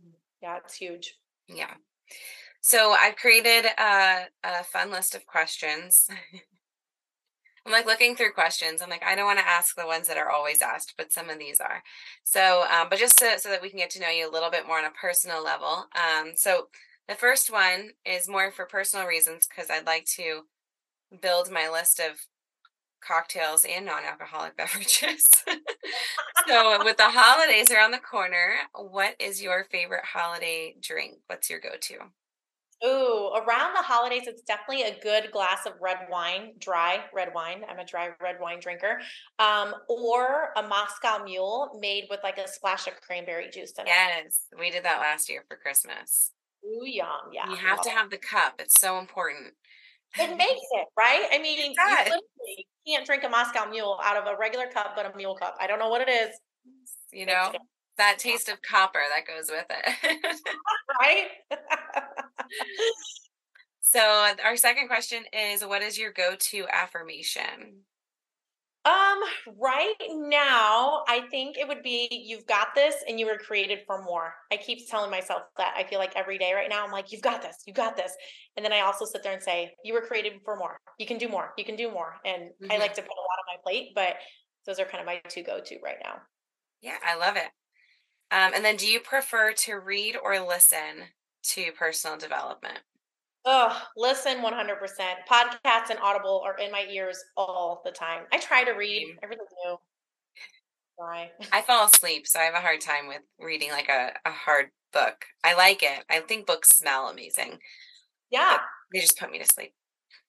Mm-hmm. 0.02 0.12
Yeah 0.42 0.58
it's 0.64 0.76
huge. 0.76 1.16
Yeah. 1.48 1.74
So 2.62 2.92
i've 2.92 3.16
created 3.16 3.66
a, 3.66 4.26
a 4.44 4.64
fun 4.64 4.92
list 4.92 5.16
of 5.16 5.26
questions 5.26 6.08
I'm 7.66 7.72
like 7.72 7.88
looking 7.88 8.16
through 8.16 8.34
questions. 8.34 8.82
I'm 8.82 8.90
like, 8.90 9.04
I 9.04 9.16
don't 9.16 9.26
want 9.26 9.40
to 9.40 9.48
ask 9.48 9.76
the 9.76 9.88
ones 9.88 10.08
that 10.08 10.18
are 10.18 10.30
always 10.30 10.62
asked, 10.62 10.94
but 10.98 11.12
some 11.12 11.30
of 11.30 11.40
these 11.40 11.60
are. 11.60 11.82
So, 12.24 12.64
um, 12.72 12.88
but 12.90 13.00
just 13.00 13.18
so 13.20 13.50
that 13.50 13.62
we 13.62 13.70
can 13.70 13.80
get 13.80 13.90
to 13.92 14.00
know 14.00 14.10
you 14.10 14.30
a 14.30 14.32
little 14.32 14.52
bit 14.52 14.68
more 14.68 14.78
on 14.78 14.86
a 14.86 14.92
personal 14.92 15.44
level. 15.44 15.88
Um, 15.96 16.34
so 16.36 16.68
the 17.08 17.16
first 17.16 17.52
one 17.52 17.92
is 18.06 18.30
more 18.30 18.52
for 18.52 18.66
personal 18.66 19.08
reasons 19.08 19.48
because 19.48 19.70
I'd 19.70 19.88
like 19.88 20.06
to 20.16 20.42
build 21.22 21.52
my 21.52 21.70
list 21.70 22.00
of 22.00 22.20
cocktails 23.06 23.66
and 23.66 23.86
non-alcoholic 23.86 24.58
beverages. 24.58 25.26
so 26.48 26.84
with 26.84 26.98
the 26.98 27.10
holidays 27.10 27.72
around 27.72 27.92
the 27.92 27.98
corner, 27.98 28.54
what 28.74 29.16
is 29.20 29.42
your 29.42 29.66
favorite 29.72 30.06
holiday 30.06 30.76
drink? 30.80 31.16
What's 31.28 31.50
your 31.50 31.60
go-to? 31.60 31.96
Ooh, 32.84 33.32
around 33.36 33.74
the 33.74 33.82
holidays, 33.82 34.24
it's 34.28 34.42
definitely 34.42 34.84
a 34.84 35.00
good 35.02 35.32
glass 35.32 35.66
of 35.66 35.74
red 35.82 36.00
wine, 36.10 36.54
dry 36.60 37.00
red 37.14 37.30
wine. 37.34 37.64
I'm 37.70 37.80
a 37.80 37.86
dry 37.86 38.10
red 38.22 38.36
wine 38.40 38.60
drinker. 38.60 39.00
Um, 39.40 39.74
or 39.88 40.50
a 40.58 40.64
Moscow 40.64 41.24
Mule 41.24 41.78
made 41.80 42.06
with 42.10 42.20
like 42.24 42.38
a 42.38 42.48
splash 42.48 42.88
of 42.88 43.00
cranberry 43.02 43.50
juice 43.50 43.74
in 43.80 43.88
it. 43.88 43.90
Yes, 43.90 44.48
we 44.60 44.72
did 44.72 44.84
that 44.84 45.00
last 45.00 45.30
year 45.30 45.46
for 45.48 45.56
Christmas. 45.56 46.32
Ooh, 46.66 46.86
yum, 46.86 47.08
yeah. 47.32 47.50
You 47.50 47.56
have 47.56 47.82
to 47.82 47.90
have 47.90 48.10
the 48.10 48.18
cup. 48.18 48.56
It's 48.60 48.80
so 48.80 49.00
important. 49.00 49.54
It 50.18 50.38
makes 50.38 50.68
it, 50.72 50.88
right? 50.98 51.28
I 51.32 51.40
mean, 51.40 51.60
you 51.60 51.74
literally 51.78 52.68
can't 52.88 53.06
drink 53.06 53.24
a 53.24 53.30
Moscow 53.30 53.70
Mule 53.70 54.00
out 54.04 54.18
of 54.18 54.26
a 54.26 54.38
regular 54.38 54.68
cup, 54.68 54.94
but 54.96 55.06
a 55.06 55.16
mule 55.16 55.36
cup. 55.36 55.56
I 55.60 55.68
don't 55.68 55.80
know 55.80 55.90
what 55.90 56.02
it 56.02 56.10
is. 56.10 56.30
You 57.12 57.26
know, 57.26 57.52
that 57.98 58.20
taste 58.20 58.50
of 58.50 58.62
copper 58.62 59.00
that 59.10 59.28
goes 59.28 59.50
with 59.50 59.66
it. 59.70 60.18
right? 61.00 61.28
so 63.82 64.34
our 64.44 64.58
second 64.58 64.88
question 64.88 65.24
is 65.34 65.66
what 65.66 65.82
is 65.82 65.98
your 65.98 66.12
go-to 66.12 66.66
affirmation? 66.72 67.84
Um, 68.86 69.20
right 69.60 69.96
now, 70.12 71.04
I 71.08 71.22
think 71.32 71.58
it 71.58 71.68
would 71.68 71.82
be 71.82 72.08
you've 72.12 72.46
got 72.46 72.76
this 72.76 72.94
and 73.08 73.20
you 73.20 73.26
were 73.26 73.38
created 73.38 73.80
for 73.88 74.04
more. 74.04 74.36
I 74.52 74.58
keep 74.58 74.88
telling 74.88 75.10
myself 75.10 75.42
that. 75.58 75.74
I 75.76 75.84
feel 75.86 75.98
like 75.98 76.16
every 76.16 76.38
day 76.38 76.54
right 76.54 76.70
now, 76.70 76.86
I'm 76.86 76.92
like, 76.92 77.12
you've 77.12 77.24
got 77.24 77.42
this, 77.42 77.64
you 77.66 77.74
got 77.74 77.98
this. 77.98 78.12
And 78.56 78.64
then 78.64 78.72
I 78.72 78.82
also 78.82 79.06
sit 79.06 79.24
there 79.24 79.34
and 79.34 79.42
say, 79.42 79.74
you 79.84 79.96
were 79.96 80.02
created 80.02 80.34
for 80.46 80.56
more. 80.56 80.78
You 81.00 81.08
can 81.08 81.18
do 81.18 81.28
more. 81.28 81.52
You 81.58 81.66
can 81.66 81.76
do 81.76 81.90
more. 81.90 82.14
And 82.26 82.44
mm-hmm. 82.62 82.72
I 82.72 82.78
like 82.78 82.94
to 82.94 83.02
put 83.02 83.10
a 83.10 83.22
lot 83.22 83.40
on 83.40 83.58
my 83.58 83.58
plate, 83.64 83.94
but 83.96 84.18
those 84.68 84.80
are 84.80 84.86
kind 84.86 85.00
of 85.00 85.08
my 85.08 85.20
two 85.30 85.42
go 85.42 85.60
to 85.66 85.80
right 85.84 85.98
now. 86.04 86.18
Yeah, 86.82 86.98
I 87.04 87.16
love 87.16 87.38
it. 87.38 87.48
Um, 88.32 88.52
and 88.56 88.66
then 88.66 88.76
do 88.76 88.88
you 88.88 89.00
prefer 89.00 89.54
to 89.54 89.76
read 89.76 90.18
or 90.22 90.40
listen 90.40 91.06
to 91.44 91.72
personal 91.78 92.18
development? 92.18 92.80
Oh, 93.46 93.80
listen 93.96 94.40
100%. 94.40 94.78
Podcasts 95.30 95.92
and 95.92 96.00
Audible 96.02 96.42
are 96.44 96.58
in 96.58 96.72
my 96.72 96.86
ears 96.90 97.24
all 97.38 97.82
the 97.86 97.92
time. 97.92 98.24
I 98.34 98.40
try 98.40 98.64
to 98.64 98.72
read, 98.72 99.16
I 99.22 99.28
really 99.28 99.46
do. 99.64 99.78
Try. 101.00 101.30
I 101.52 101.62
fall 101.62 101.86
asleep, 101.86 102.26
so 102.26 102.40
I 102.40 102.44
have 102.44 102.56
a 102.56 102.62
hard 102.62 102.82
time 102.82 103.08
with 103.08 103.22
reading 103.40 103.70
like 103.70 103.90
a, 103.90 104.14
a 104.26 104.32
hard 104.32 104.68
book. 104.92 105.26
I 105.44 105.54
like 105.54 105.84
it. 105.84 106.04
I 106.10 106.22
think 106.22 106.48
books 106.48 106.70
smell 106.70 107.10
amazing. 107.10 107.60
Yeah. 108.32 108.58
They 108.92 109.00
just 109.00 109.20
put 109.20 109.32
me 109.32 109.38
to 109.38 109.46
sleep. 109.46 109.74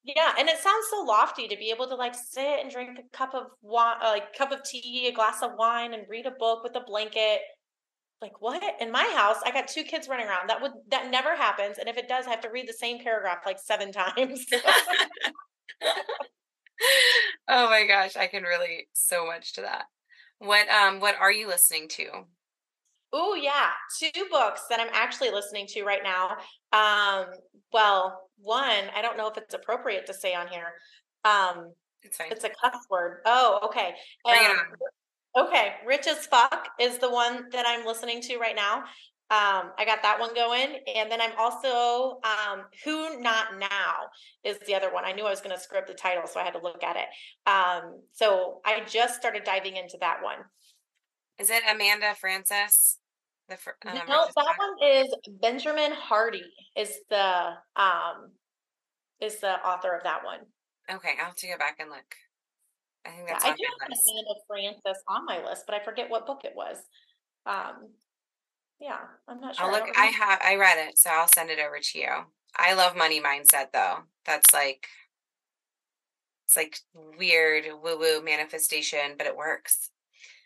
Yeah, 0.05 0.35
and 0.39 0.49
it 0.49 0.59
sounds 0.59 0.87
so 0.91 1.03
lofty 1.03 1.49
to 1.49 1.57
be 1.57 1.71
able 1.71 1.89
to 1.89 1.95
like 1.95 2.15
sit 2.15 2.61
and 2.61 2.71
drink 2.71 2.99
a 2.99 3.17
cup 3.17 3.35
of 3.35 3.47
wine, 3.63 3.97
like 4.03 4.37
cup 4.37 4.53
of 4.53 4.63
tea, 4.63 5.09
a 5.09 5.13
glass 5.13 5.43
of 5.43 5.53
wine, 5.59 5.95
and 5.95 6.05
read 6.09 6.27
a 6.27 6.31
book 6.33 6.63
with 6.63 6.77
a 6.77 6.85
blanket 6.87 7.41
like 8.23 8.41
what? 8.41 8.63
In 8.81 8.91
my 8.91 9.05
house 9.15 9.37
i 9.45 9.51
got 9.51 9.69
two 9.69 9.83
kids 9.83 10.09
running 10.09 10.27
around. 10.27 10.49
That 10.49 10.63
would 10.63 10.73
that 10.91 11.11
never 11.11 11.37
happens 11.37 11.79
and 11.79 11.89
if 11.89 11.97
it 11.97 12.09
does 12.09 12.27
i 12.27 12.31
have 12.31 12.41
to 12.41 12.51
read 12.51 12.69
the 12.69 12.73
same 12.73 13.03
paragraph 13.03 13.39
like 13.45 13.59
seven 13.59 13.93
times. 14.17 14.47
Oh 17.49 17.71
my 17.71 17.87
gosh 17.87 18.17
i 18.17 18.27
can 18.27 18.43
relate 18.43 18.89
so 18.93 19.27
much 19.27 19.55
to 19.55 19.63
that. 19.63 19.85
What 20.39 20.69
um 20.69 21.01
what 21.01 21.17
are 21.21 21.33
you 21.33 21.47
listening 21.47 21.89
to? 21.91 22.07
Oh 23.13 23.35
yeah 23.35 23.71
two 23.99 24.25
books 24.31 24.63
that 24.71 24.81
i'm 24.81 24.91
actually 24.93 25.31
listening 25.31 25.67
to 25.69 25.85
right 25.85 26.03
now. 26.03 26.37
Um 26.73 27.27
well 27.73 28.31
one 28.39 28.85
i 28.95 29.03
don't 29.03 29.17
know 29.17 29.29
if 29.29 29.37
it's 29.37 29.55
appropriate 29.55 30.07
to 30.07 30.15
say 30.15 30.35
on 30.35 30.49
here. 30.49 30.73
Um 31.25 31.73
it's, 32.03 32.17
fine. 32.19 32.29
it's 32.31 32.45
a 32.45 32.51
cuss 32.51 32.77
word. 32.91 33.21
Oh 33.27 33.61
okay. 33.65 33.95
Um, 34.25 34.57
Okay, 35.37 35.75
Rich 35.87 36.07
as 36.07 36.27
Fuck 36.27 36.69
is 36.81 36.99
the 36.99 37.11
one 37.11 37.51
that 37.53 37.67
I'm 37.67 37.85
listening 37.87 38.23
to 38.23 38.39
right 38.39 38.57
now. 38.57 38.85
Um, 39.29 39.73
I 39.77 39.85
got 39.85 40.03
that 40.03 40.19
one 40.19 40.35
going. 40.35 40.79
And 40.95 41.11
then 41.11 41.21
I'm 41.21 41.33
also 41.37 42.21
um, 42.25 42.65
Who 42.85 43.21
Not 43.21 43.59
Now 43.59 44.09
is 44.45 44.59
the 44.67 44.75
other 44.75 44.93
one. 44.93 45.05
I 45.05 45.13
knew 45.13 45.27
I 45.27 45.31
was 45.31 45.41
going 45.41 45.55
to 45.55 45.61
screw 45.61 45.79
up 45.79 45.87
the 45.87 45.95
title, 45.95 46.27
so 46.27 46.41
I 46.41 46.45
had 46.45 46.55
to 46.55 46.63
look 46.63 46.83
at 46.83 46.97
it. 46.97 47.07
Um, 47.49 48.01
so 48.13 48.61
I 48.65 48.83
just 48.87 49.17
started 49.17 49.45
diving 49.45 49.77
into 49.77 49.99
that 50.01 50.23
one. 50.23 50.39
Is 51.39 51.51
it 51.51 51.63
Amanda 51.69 52.15
Frances? 52.15 52.99
The 53.49 53.57
fr- 53.57 53.71
no, 53.85 53.93
that 54.07 54.55
one 54.59 54.91
is 54.91 55.15
Benjamin 55.41 55.93
Hardy 55.93 56.43
is 56.77 56.99
the 57.11 57.53
um 57.77 58.33
is 59.21 59.39
the 59.39 59.53
author 59.65 59.95
of 59.95 60.03
that 60.03 60.25
one. 60.25 60.41
Okay, 60.91 61.11
I'll 61.19 61.27
have 61.27 61.37
to 61.37 61.47
go 61.47 61.57
back 61.57 61.77
and 61.79 61.89
look. 61.89 62.17
I 63.07 63.11
think 63.11 63.29
that's 63.29 63.45
yeah, 63.45 63.51
I 63.51 63.55
do 63.55 63.65
have 63.81 63.89
Amanda 63.89 64.35
Frances 64.47 65.03
on 65.09 65.25
my 65.25 65.45
list, 65.45 65.65
but 65.67 65.75
I 65.75 65.85
forget 65.85 66.11
what 66.11 66.27
book 66.27 66.41
it 66.45 66.55
was. 66.55 66.79
Um, 67.47 67.91
yeah, 68.81 68.99
I'm 69.29 69.41
not 69.41 69.57
sure. 69.57 69.67
I'll 69.67 69.73
look. 69.73 69.89
I, 69.97 70.05
I 70.05 70.07
have. 70.07 70.41
I 70.45 70.57
read 70.57 70.89
it, 70.89 70.99
so 70.99 71.11
I'll 71.11 71.29
send 71.29 71.51
it 71.51 71.59
over 71.59 71.79
to 71.81 71.99
you. 71.99 72.11
I 72.57 72.75
love 72.75 72.97
money 72.97 73.21
mindset, 73.21 73.73
though. 73.73 73.99
That's 74.25 74.53
like 74.53 74.87
it's 76.47 76.57
like 76.57 76.79
weird 77.19 77.65
woo 77.83 77.99
woo 77.99 78.23
manifestation, 78.23 79.15
but 79.17 79.27
it 79.27 79.37
works. 79.37 79.91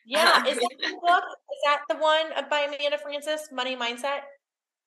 Yeah, 0.06 0.44
is 0.46 0.56
that 0.58 0.70
the 0.80 0.98
book? 1.00 1.24
Is 1.24 1.60
that 1.64 1.80
the 1.88 1.96
one 1.96 2.48
by 2.48 2.60
Amanda 2.60 2.98
Frances, 2.98 3.48
Money 3.52 3.76
Mindset? 3.76 4.20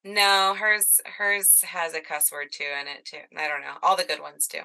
No, 0.04 0.54
hers 0.58 1.00
hers 1.06 1.62
has 1.62 1.94
a 1.94 2.00
cuss 2.00 2.30
word 2.30 2.48
too 2.50 2.64
in 2.80 2.88
it 2.88 3.04
too. 3.04 3.18
I 3.36 3.48
don't 3.48 3.62
know. 3.62 3.74
All 3.82 3.96
the 3.96 4.04
good 4.04 4.20
ones 4.20 4.46
do. 4.46 4.58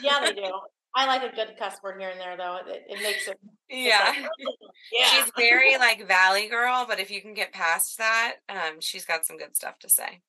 yeah, 0.00 0.20
they 0.20 0.32
do. 0.34 0.52
I 0.94 1.06
like 1.06 1.22
a 1.22 1.34
good 1.34 1.54
cuss 1.58 1.76
word 1.82 2.00
here 2.00 2.10
and 2.10 2.20
there, 2.20 2.36
though. 2.36 2.58
It, 2.66 2.84
it 2.88 3.02
makes 3.02 3.28
it. 3.28 3.38
Yeah. 3.68 4.06
Like, 4.06 4.16
yeah. 4.92 5.06
She's 5.06 5.30
very 5.36 5.76
like 5.76 6.06
Valley 6.08 6.48
girl, 6.48 6.86
but 6.88 6.98
if 6.98 7.10
you 7.10 7.20
can 7.20 7.34
get 7.34 7.52
past 7.52 7.98
that, 7.98 8.36
um, 8.48 8.80
she's 8.80 9.04
got 9.04 9.26
some 9.26 9.36
good 9.36 9.54
stuff 9.54 9.78
to 9.80 9.88
say. 9.88 10.20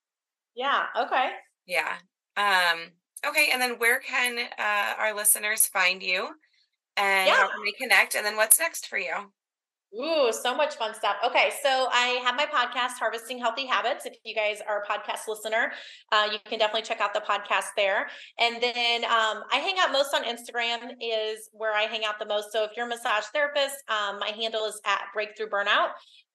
Yeah. 0.56 0.86
Okay. 0.98 1.30
Yeah. 1.66 1.96
Um, 2.36 2.92
okay. 3.26 3.50
And 3.52 3.62
then 3.62 3.80
where 3.80 4.00
can 4.00 4.38
uh, 4.58 4.94
our 4.98 5.16
listeners 5.16 5.66
find 5.68 6.04
you? 6.04 6.28
And 6.98 7.28
yeah. 7.28 7.36
how 7.36 7.48
can 7.48 7.64
they 7.64 7.72
connect? 7.72 8.16
And 8.16 8.26
then 8.26 8.36
what's 8.36 8.60
next 8.60 8.88
for 8.88 8.98
you? 8.98 9.32
Ooh, 9.92 10.32
so 10.32 10.56
much 10.56 10.76
fun 10.76 10.94
stuff. 10.94 11.16
Okay, 11.26 11.50
so 11.64 11.88
I 11.92 12.22
have 12.24 12.36
my 12.36 12.46
podcast, 12.46 13.00
Harvesting 13.00 13.40
Healthy 13.40 13.66
Habits. 13.66 14.06
If 14.06 14.18
you 14.24 14.36
guys 14.36 14.62
are 14.68 14.84
a 14.84 14.88
podcast 14.88 15.28
listener, 15.28 15.72
uh, 16.12 16.30
you 16.32 16.38
can 16.46 16.60
definitely 16.60 16.84
check 16.84 17.02
out 17.02 17.12
the 17.12 17.22
podcast 17.22 17.70
there. 17.76 18.08
And 18.38 18.62
then 18.62 19.04
um, 19.06 19.44
I 19.52 19.58
hang 19.58 19.78
out 19.80 19.92
most 19.92 20.14
on 20.14 20.24
Instagram, 20.26 20.92
is 21.02 21.50
where 21.54 21.74
I 21.74 21.84
hang 21.84 22.06
out 22.06 22.20
the 22.20 22.28
most. 22.28 22.52
So 22.52 22.64
if 22.64 22.72
you're 22.78 22.86
a 22.86 22.90
massage 22.90 23.24
therapist, 23.34 23.78
um, 23.90 24.20
my 24.20 24.28
handle 24.28 24.66
is 24.66 24.80
at 24.86 25.06
Break 25.12 25.36
Thru 25.36 25.48
Burnout. 25.50 25.90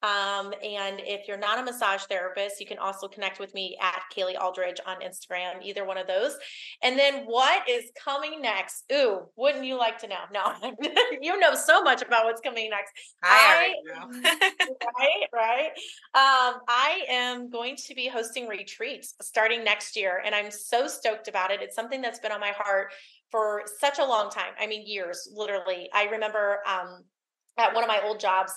Um, 0.05 0.53
and 0.63 1.01
if 1.01 1.27
you're 1.27 1.39
not 1.39 1.59
a 1.59 1.63
massage 1.63 2.03
therapist, 2.03 2.61
you 2.61 2.67
can 2.67 2.77
also 2.77 3.09
connect 3.09 3.41
with 3.41 3.55
me 3.55 3.79
at 3.81 4.03
Cayle 4.15 4.37
Alldredge 4.39 4.79
on 4.85 5.01
Instagram, 5.01 5.63
either 5.63 5.87
one 5.87 5.97
of 5.97 6.07
those. 6.07 6.37
And 6.83 6.99
then 6.99 7.25
what 7.25 7.67
is 7.67 7.85
coming 7.99 8.43
next? 8.43 8.85
Ooh, 8.93 9.23
wouldn't 9.37 9.65
you 9.65 9.79
like 9.79 9.97
to 10.01 10.09
know? 10.09 10.19
No, 10.31 10.53
you 11.23 11.39
know 11.41 11.55
so 11.55 11.83
much 11.83 12.03
about 12.03 12.27
what's 12.27 12.43
coming 12.43 12.69
next. 12.69 12.93
I, 13.23 13.73
I 13.97 14.51
right, 14.99 15.29
right. 15.33 15.69
Um, 16.15 16.61
I 16.69 17.05
am 17.09 17.49
going 17.49 17.77
to 17.77 17.95
be 17.95 18.07
hosting 18.07 18.47
retreats 18.47 19.15
starting 19.23 19.65
next 19.65 19.97
year, 19.97 20.21
and 20.23 20.35
I'm 20.35 20.51
so 20.51 20.87
stoked 20.87 21.29
about 21.29 21.51
it. 21.51 21.63
It's 21.63 21.75
something 21.75 22.03
that's 22.03 22.19
been 22.19 22.33
on 22.33 22.41
my 22.41 22.53
heart 22.55 22.93
for 23.31 23.63
such 23.81 23.99
a 23.99 24.05
long 24.05 24.29
time. 24.31 24.53
I 24.61 24.67
mean, 24.67 24.87
years, 24.87 25.27
literally. 25.33 25.89
I 25.95 26.05
remember 26.05 26.59
um, 26.69 27.05
at 27.57 27.75
one 27.75 27.85
of 27.85 27.89
my 27.89 28.03
old 28.05 28.21
jobs, 28.21 28.53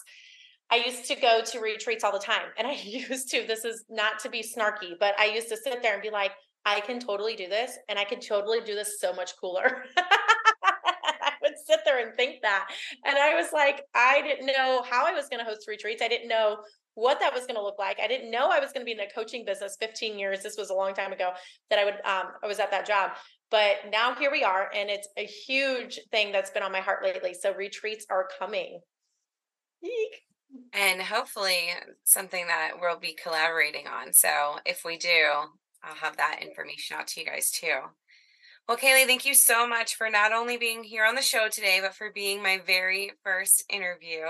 I 0.70 0.78
used 0.78 1.06
to 1.06 1.16
go 1.16 1.42
to 1.44 1.60
retreats 1.60 2.04
all 2.04 2.12
the 2.12 2.20
time. 2.20 2.50
And 2.58 2.68
I 2.68 2.74
used 2.84 3.30
to, 3.32 3.46
this 3.48 3.66
is 3.66 3.86
not 3.90 4.20
to 4.20 4.30
be 4.30 4.44
snarky, 4.44 4.94
but 5.00 5.18
I 5.20 5.26
used 5.26 5.50
to 5.50 5.58
sit 5.58 5.82
there 5.82 5.94
and 5.94 6.02
be 6.02 6.10
like, 6.10 6.32
I 6.66 6.82
can 6.82 7.00
totally 7.00 7.36
do 7.36 7.48
this. 7.48 7.78
And 7.88 7.98
I 7.98 8.04
can 8.04 8.20
totally 8.20 8.60
do 8.62 8.76
this 8.76 9.00
so 9.00 9.14
much 9.14 9.32
cooler. 9.40 9.84
I 9.98 11.32
would 11.42 11.54
sit 11.66 11.80
there 11.86 12.06
and 12.06 12.16
think 12.18 12.42
that. 12.42 12.70
And 13.06 13.18
I 13.18 13.36
was 13.36 13.48
like, 13.54 13.84
I 13.96 14.22
didn't 14.22 14.48
know 14.48 14.84
how 14.90 15.06
I 15.06 15.14
was 15.14 15.30
going 15.30 15.44
to 15.44 15.50
host 15.50 15.68
retreats. 15.68 16.02
I 16.02 16.10
didn't 16.10 16.28
know 16.28 16.58
what 16.96 17.20
that 17.20 17.32
was 17.34 17.44
going 17.44 17.56
to 17.56 17.62
look 17.62 17.78
like. 17.78 18.00
I 18.04 18.08
didn't 18.08 18.32
know 18.32 18.50
I 18.50 18.60
was 18.60 18.74
going 18.74 18.82
to 18.82 18.86
be 18.86 18.92
in 18.92 19.00
a 19.00 19.10
coaching 19.10 19.46
business 19.46 19.78
15 19.80 20.18
years. 20.18 20.42
This 20.42 20.58
was 20.58 20.72
a 20.72 20.74
long 20.74 20.96
time 20.96 21.14
ago 21.14 21.30
that 21.70 21.78
I 21.78 21.86
would 21.86 21.94
um 21.94 22.32
I 22.44 22.48
was 22.48 22.60
at 22.60 22.72
that 22.72 22.88
job. 22.88 23.12
But 23.52 23.76
now 23.92 24.16
here 24.16 24.32
we 24.32 24.44
are 24.44 24.70
and 24.76 24.90
it's 24.90 25.08
a 25.16 25.26
huge 25.26 26.00
thing 26.12 26.32
that's 26.32 26.50
been 26.50 26.64
on 26.64 26.72
my 26.72 26.82
heart 26.82 27.04
lately. 27.04 27.36
So 27.36 27.54
retreats 27.54 28.08
are 28.10 28.28
coming. 28.40 28.80
Eek. 29.84 30.22
And 30.74 31.02
hopefully 31.02 31.70
something 32.04 32.48
that 32.48 32.74
we'll 32.80 33.00
be 33.00 33.18
collaborating 33.22 33.88
on. 33.88 34.14
So 34.14 34.60
if 34.66 34.84
we 34.86 34.98
do, 34.98 35.26
I'll 35.84 35.96
have 35.96 36.18
that 36.18 36.40
information 36.42 36.98
out 36.98 37.08
to 37.08 37.20
you 37.20 37.26
guys 37.26 37.52
too. 37.52 37.80
Well, 38.68 38.78
Cayle, 38.78 39.08
thank 39.08 39.26
you 39.26 39.34
so 39.34 39.66
much 39.66 39.96
for 39.96 40.10
not 40.10 40.34
only 40.34 40.58
being 40.58 40.84
here 40.84 41.06
on 41.06 41.16
the 41.16 41.22
show 41.22 41.48
today, 41.50 41.80
but 41.82 41.96
for 41.96 42.12
being 42.12 42.44
my 42.44 42.60
very 42.66 43.12
first 43.24 43.64
interview. 43.70 44.24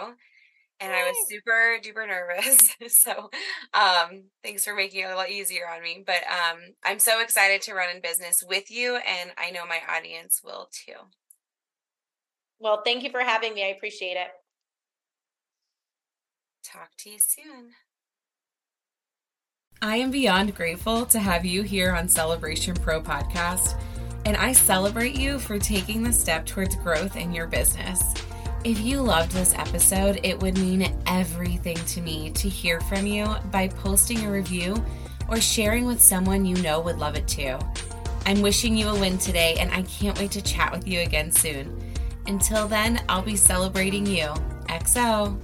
And 0.80 0.94
I 0.94 1.06
was 1.06 1.16
super 1.28 1.80
duper 1.82 2.08
nervous. 2.08 2.76
so 3.02 3.32
um, 3.74 4.26
thanks 4.44 4.64
for 4.64 4.76
making 4.76 5.02
it 5.02 5.10
a 5.10 5.16
lot 5.16 5.32
easier 5.32 5.64
on 5.68 5.82
me. 5.82 6.04
But 6.06 6.22
um, 6.28 6.60
I'm 6.86 7.00
so 7.00 7.20
excited 7.20 7.64
to 7.64 7.74
run 7.74 7.96
in 7.96 8.02
business 8.02 8.44
with 8.48 8.70
you. 8.70 8.98
And 8.98 9.32
I 9.38 9.50
know 9.50 9.66
my 9.66 9.80
audience 9.90 10.42
will 10.44 10.70
too. 10.72 10.94
Well, 12.60 12.84
thank 12.86 13.04
you 13.04 13.10
for 13.10 13.22
having 13.22 13.56
me. 13.56 13.64
I 13.64 13.70
appreciate 13.70 14.18
it. 14.18 14.30
Talk 16.74 16.90
to 16.98 17.10
you 17.10 17.18
soon. 17.18 17.72
I 19.82 19.96
am 19.98 20.12
beyond 20.12 20.54
grateful 20.54 21.06
to 21.06 21.18
have 21.18 21.46
you 21.46 21.64
here 21.64 21.94
on 21.94 22.10
Celebration 22.10 22.76
Pro 22.76 23.00
Podcast, 23.02 23.80
and 24.26 24.36
I 24.36 24.52
celebrate 24.52 25.18
you 25.18 25.40
for 25.40 25.60
taking 25.60 26.04
the 26.04 26.12
step 26.12 26.46
towards 26.46 26.76
growth 26.76 27.16
in 27.16 27.32
your 27.32 27.48
business. 27.48 28.14
If 28.66 28.82
you 28.82 29.00
loved 29.00 29.32
this 29.32 29.54
episode, 29.54 30.20
it 30.24 30.38
would 30.42 30.58
mean 30.58 30.94
everything 31.06 31.78
to 31.78 32.02
me 32.02 32.32
to 32.32 32.50
hear 32.50 32.82
from 32.82 33.08
you 33.08 33.34
by 33.50 33.70
posting 33.70 34.26
a 34.26 34.32
review 34.32 34.84
or 35.30 35.40
sharing 35.40 35.86
with 35.86 36.02
someone 36.02 36.44
you 36.44 36.58
know 36.58 36.82
would 36.82 36.98
love 36.98 37.16
it 37.16 37.30
too. 37.30 37.58
I'm 38.26 38.42
wishing 38.42 38.76
you 38.76 38.90
a 38.90 39.00
win 39.00 39.18
today, 39.20 39.56
and 39.58 39.72
I 39.72 39.84
can't 39.84 40.20
wait 40.20 40.32
to 40.32 40.42
chat 40.42 40.74
with 40.74 40.86
you 40.86 41.00
again 41.00 41.32
soon. 41.32 41.82
Until 42.26 42.68
then, 42.68 43.02
I'll 43.08 43.22
be 43.22 43.38
celebrating 43.38 44.06
you. 44.06 44.34
XO. 44.68 45.40